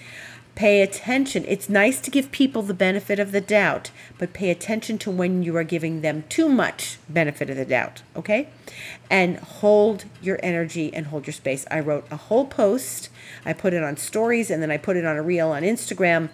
Pay 0.60 0.82
attention. 0.82 1.46
It's 1.48 1.70
nice 1.70 2.02
to 2.02 2.10
give 2.10 2.30
people 2.30 2.60
the 2.60 2.74
benefit 2.74 3.18
of 3.18 3.32
the 3.32 3.40
doubt, 3.40 3.90
but 4.18 4.34
pay 4.34 4.50
attention 4.50 4.98
to 4.98 5.10
when 5.10 5.42
you 5.42 5.56
are 5.56 5.64
giving 5.64 6.02
them 6.02 6.24
too 6.28 6.50
much 6.50 6.98
benefit 7.08 7.48
of 7.48 7.56
the 7.56 7.64
doubt, 7.64 8.02
okay? 8.14 8.50
And 9.08 9.38
hold 9.38 10.04
your 10.20 10.38
energy 10.42 10.92
and 10.92 11.06
hold 11.06 11.26
your 11.26 11.32
space. 11.32 11.64
I 11.70 11.80
wrote 11.80 12.06
a 12.10 12.16
whole 12.16 12.44
post. 12.44 13.08
I 13.42 13.54
put 13.54 13.72
it 13.72 13.82
on 13.82 13.96
stories 13.96 14.50
and 14.50 14.62
then 14.62 14.70
I 14.70 14.76
put 14.76 14.98
it 14.98 15.06
on 15.06 15.16
a 15.16 15.22
reel 15.22 15.48
on 15.48 15.62
Instagram 15.62 16.28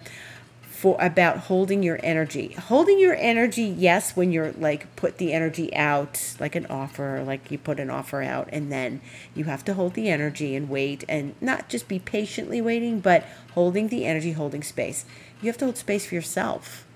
for 0.87 0.97
about 1.01 1.39
holding 1.39 1.83
your 1.83 1.99
energy. 2.05 2.53
Holding 2.53 3.01
your 3.01 3.17
energy, 3.17 3.65
yes, 3.65 4.15
when 4.15 4.31
you're 4.31 4.53
like 4.53 4.95
put 4.95 5.19
the 5.19 5.33
energy 5.33 5.75
out, 5.75 6.37
like 6.39 6.55
an 6.55 6.65
offer, 6.67 7.25
like 7.27 7.51
you 7.51 7.59
put 7.59 7.81
an 7.81 7.91
offer 7.91 8.23
out, 8.23 8.49
and 8.53 8.71
then 8.71 9.01
you 9.35 9.47
have 9.47 9.65
to 9.65 9.75
hold 9.75 9.95
the 9.95 10.09
energy 10.09 10.55
and 10.55 10.69
wait 10.69 11.03
and 11.09 11.35
not 11.41 11.69
just 11.69 11.89
be 11.89 11.99
patiently 11.99 12.61
waiting, 12.61 13.01
but 13.01 13.25
holding 13.55 13.89
the 13.89 14.07
energy, 14.07 14.31
holding 14.31 14.63
space. 14.63 15.05
You 15.43 15.49
have 15.49 15.59
to 15.59 15.65
hold 15.65 15.77
space 15.77 16.07
for 16.07 16.15
yourself, 16.15 16.87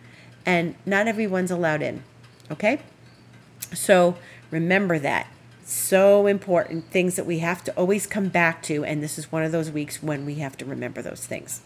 and 0.47 0.77
not 0.87 1.09
everyone's 1.09 1.51
allowed 1.51 1.83
in. 1.83 2.05
Okay? 2.49 2.83
So 3.75 4.17
remember 4.53 5.01
that. 5.01 5.27
So 5.65 6.29
important 6.29 6.93
things 6.93 7.17
that 7.17 7.27
we 7.27 7.41
have 7.41 7.65
to 7.65 7.73
always 7.73 8.07
come 8.07 8.29
back 8.29 8.63
to, 8.65 8.85
and 8.85 9.03
this 9.03 9.19
is 9.19 9.33
one 9.33 9.43
of 9.43 9.51
those 9.51 9.73
weeks 9.73 10.01
when 10.01 10.25
we 10.25 10.37
have 10.37 10.57
to 10.59 10.65
remember 10.65 11.03
those 11.03 11.27
things. 11.27 11.63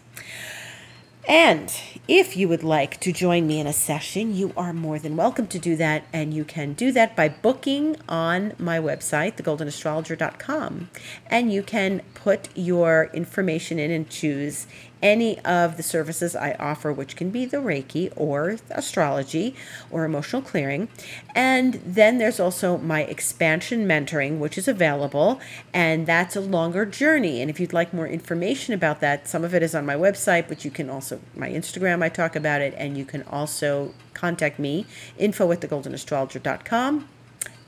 And 1.27 1.73
if 2.07 2.37
you 2.37 2.47
would 2.47 2.63
like 2.63 2.99
to 2.99 3.11
join 3.11 3.47
me 3.47 3.59
in 3.59 3.65
a 3.65 3.73
session, 3.73 4.35
you 4.35 4.53
are 4.55 4.73
more 4.73 4.99
than 4.99 5.15
welcome 5.15 5.47
to 5.47 5.57
do 5.57 5.75
that. 5.77 6.03
And 6.13 6.33
you 6.33 6.45
can 6.45 6.73
do 6.73 6.91
that 6.91 7.15
by 7.15 7.29
booking 7.29 7.97
on 8.07 8.53
my 8.59 8.77
website, 8.79 9.37
thegoldenastrologer.com. 9.37 10.89
And 11.27 11.51
you 11.51 11.63
can 11.63 12.01
put 12.13 12.49
your 12.55 13.09
information 13.13 13.79
in 13.79 13.89
and 13.89 14.07
choose 14.07 14.67
any 15.01 15.39
of 15.39 15.77
the 15.77 15.83
services 15.83 16.35
I 16.35 16.53
offer, 16.59 16.91
which 16.91 17.15
can 17.15 17.29
be 17.29 17.45
the 17.45 17.57
Reiki 17.57 18.11
or 18.15 18.57
astrology 18.69 19.55
or 19.91 20.05
emotional 20.05 20.41
clearing. 20.41 20.87
And 21.33 21.75
then 21.85 22.17
there's 22.17 22.39
also 22.39 22.77
my 22.77 23.01
expansion 23.03 23.87
mentoring, 23.87 24.39
which 24.39 24.57
is 24.57 24.67
available, 24.67 25.39
and 25.73 26.05
that's 26.05 26.35
a 26.35 26.41
longer 26.41 26.85
journey. 26.85 27.41
And 27.41 27.49
if 27.49 27.59
you'd 27.59 27.73
like 27.73 27.93
more 27.93 28.07
information 28.07 28.73
about 28.73 28.99
that, 29.01 29.27
some 29.27 29.43
of 29.43 29.53
it 29.53 29.63
is 29.63 29.75
on 29.75 29.85
my 29.85 29.95
website, 29.95 30.47
but 30.47 30.65
you 30.65 30.71
can 30.71 30.89
also, 30.89 31.19
my 31.35 31.49
Instagram, 31.49 32.03
I 32.03 32.09
talk 32.09 32.35
about 32.35 32.61
it, 32.61 32.73
and 32.77 32.97
you 32.97 33.05
can 33.05 33.23
also 33.23 33.93
contact 34.13 34.59
me, 34.59 34.85
info 35.17 35.51
at 35.51 35.61
thegoldenastrologer.com 35.61 37.07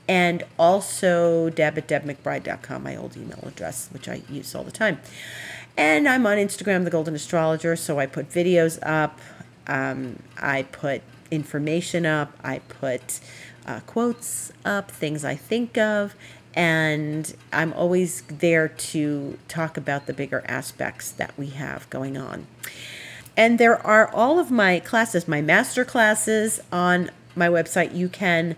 and 0.08 0.42
also 0.58 1.50
deb 1.50 1.76
at 1.76 1.86
debmcbride.com, 1.86 2.82
my 2.82 2.96
old 2.96 3.16
email 3.16 3.44
address, 3.46 3.88
which 3.92 4.08
I 4.08 4.22
use 4.30 4.54
all 4.54 4.64
the 4.64 4.72
time. 4.72 4.98
And 5.78 6.08
I'm 6.08 6.26
on 6.26 6.38
Instagram, 6.38 6.82
The 6.82 6.90
Golden 6.90 7.14
Astrologer, 7.14 7.76
so 7.76 8.00
I 8.00 8.06
put 8.06 8.28
videos 8.30 8.80
up, 8.82 9.20
um, 9.68 10.18
I 10.36 10.64
put 10.64 11.02
information 11.30 12.04
up, 12.04 12.32
I 12.42 12.58
put 12.58 13.20
uh, 13.64 13.78
quotes 13.86 14.52
up, 14.64 14.90
things 14.90 15.24
I 15.24 15.36
think 15.36 15.78
of, 15.78 16.16
and 16.52 17.32
I'm 17.52 17.72
always 17.74 18.22
there 18.22 18.66
to 18.66 19.38
talk 19.46 19.76
about 19.76 20.06
the 20.06 20.12
bigger 20.12 20.42
aspects 20.48 21.12
that 21.12 21.38
we 21.38 21.50
have 21.50 21.88
going 21.90 22.16
on. 22.16 22.48
And 23.36 23.60
there 23.60 23.78
are 23.86 24.12
all 24.12 24.40
of 24.40 24.50
my 24.50 24.80
classes, 24.80 25.28
my 25.28 25.40
master 25.40 25.84
classes 25.84 26.60
on 26.72 27.12
my 27.36 27.46
website. 27.46 27.94
You 27.94 28.08
can 28.08 28.56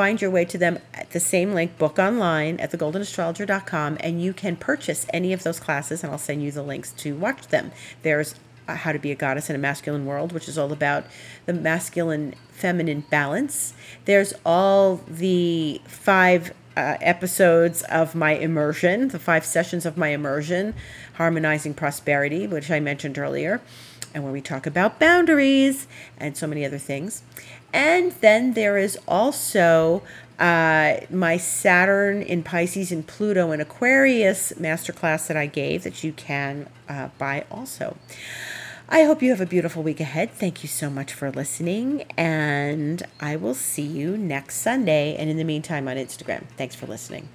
find 0.00 0.22
your 0.22 0.30
way 0.30 0.46
to 0.46 0.56
them 0.56 0.78
at 0.94 1.10
the 1.10 1.20
same 1.20 1.52
link, 1.52 1.76
book 1.76 1.98
online 1.98 2.58
at 2.58 2.72
thegoldenastrologer.com, 2.72 3.98
and 4.00 4.22
you 4.22 4.32
can 4.32 4.56
purchase 4.56 5.04
any 5.12 5.34
of 5.34 5.42
those 5.42 5.60
classes, 5.60 6.02
and 6.02 6.10
I'll 6.10 6.16
send 6.16 6.42
you 6.42 6.50
the 6.50 6.62
links 6.62 6.90
to 6.92 7.14
watch 7.14 7.48
them. 7.48 7.70
There's 8.00 8.34
uh, 8.66 8.76
How 8.76 8.92
to 8.92 8.98
Be 8.98 9.12
a 9.12 9.14
Goddess 9.14 9.50
in 9.50 9.56
a 9.56 9.58
Masculine 9.58 10.06
World, 10.06 10.32
which 10.32 10.48
is 10.48 10.56
all 10.56 10.72
about 10.72 11.04
the 11.44 11.52
masculine 11.52 12.34
feminine 12.50 13.04
balance. 13.10 13.74
There's 14.06 14.32
all 14.46 15.02
the 15.06 15.82
five 15.86 16.54
uh, 16.78 16.96
episodes 17.02 17.82
of 17.82 18.14
my 18.14 18.32
immersion, 18.32 19.08
the 19.08 19.18
five 19.18 19.44
sessions 19.44 19.84
of 19.84 19.98
my 19.98 20.08
immersion, 20.08 20.72
Harmonizing 21.16 21.74
Prosperity, 21.74 22.46
which 22.46 22.70
I 22.70 22.80
mentioned 22.80 23.18
earlier, 23.18 23.60
and 24.14 24.24
where 24.24 24.32
we 24.32 24.40
talk 24.40 24.66
about 24.66 24.98
boundaries 24.98 25.86
and 26.16 26.38
so 26.38 26.46
many 26.46 26.64
other 26.64 26.78
things. 26.78 27.22
And 27.72 28.12
then 28.20 28.54
there 28.54 28.76
is 28.76 28.98
also 29.06 30.02
uh, 30.38 31.00
my 31.10 31.36
Saturn 31.36 32.22
in 32.22 32.42
Pisces 32.42 32.90
and 32.90 33.06
Pluto 33.06 33.52
in 33.52 33.60
Aquarius 33.60 34.52
masterclass 34.58 35.26
that 35.28 35.36
I 35.36 35.46
gave 35.46 35.84
that 35.84 36.02
you 36.02 36.12
can 36.12 36.68
uh, 36.88 37.08
buy 37.18 37.44
also. 37.50 37.96
I 38.88 39.04
hope 39.04 39.22
you 39.22 39.30
have 39.30 39.40
a 39.40 39.46
beautiful 39.46 39.84
week 39.84 40.00
ahead. 40.00 40.32
Thank 40.32 40.64
you 40.64 40.68
so 40.68 40.90
much 40.90 41.12
for 41.12 41.30
listening, 41.30 42.02
and 42.16 43.00
I 43.20 43.36
will 43.36 43.54
see 43.54 43.86
you 43.86 44.16
next 44.16 44.56
Sunday. 44.56 45.14
And 45.14 45.30
in 45.30 45.36
the 45.36 45.44
meantime, 45.44 45.86
on 45.86 45.96
Instagram. 45.96 46.42
Thanks 46.56 46.74
for 46.74 46.86
listening. 46.86 47.28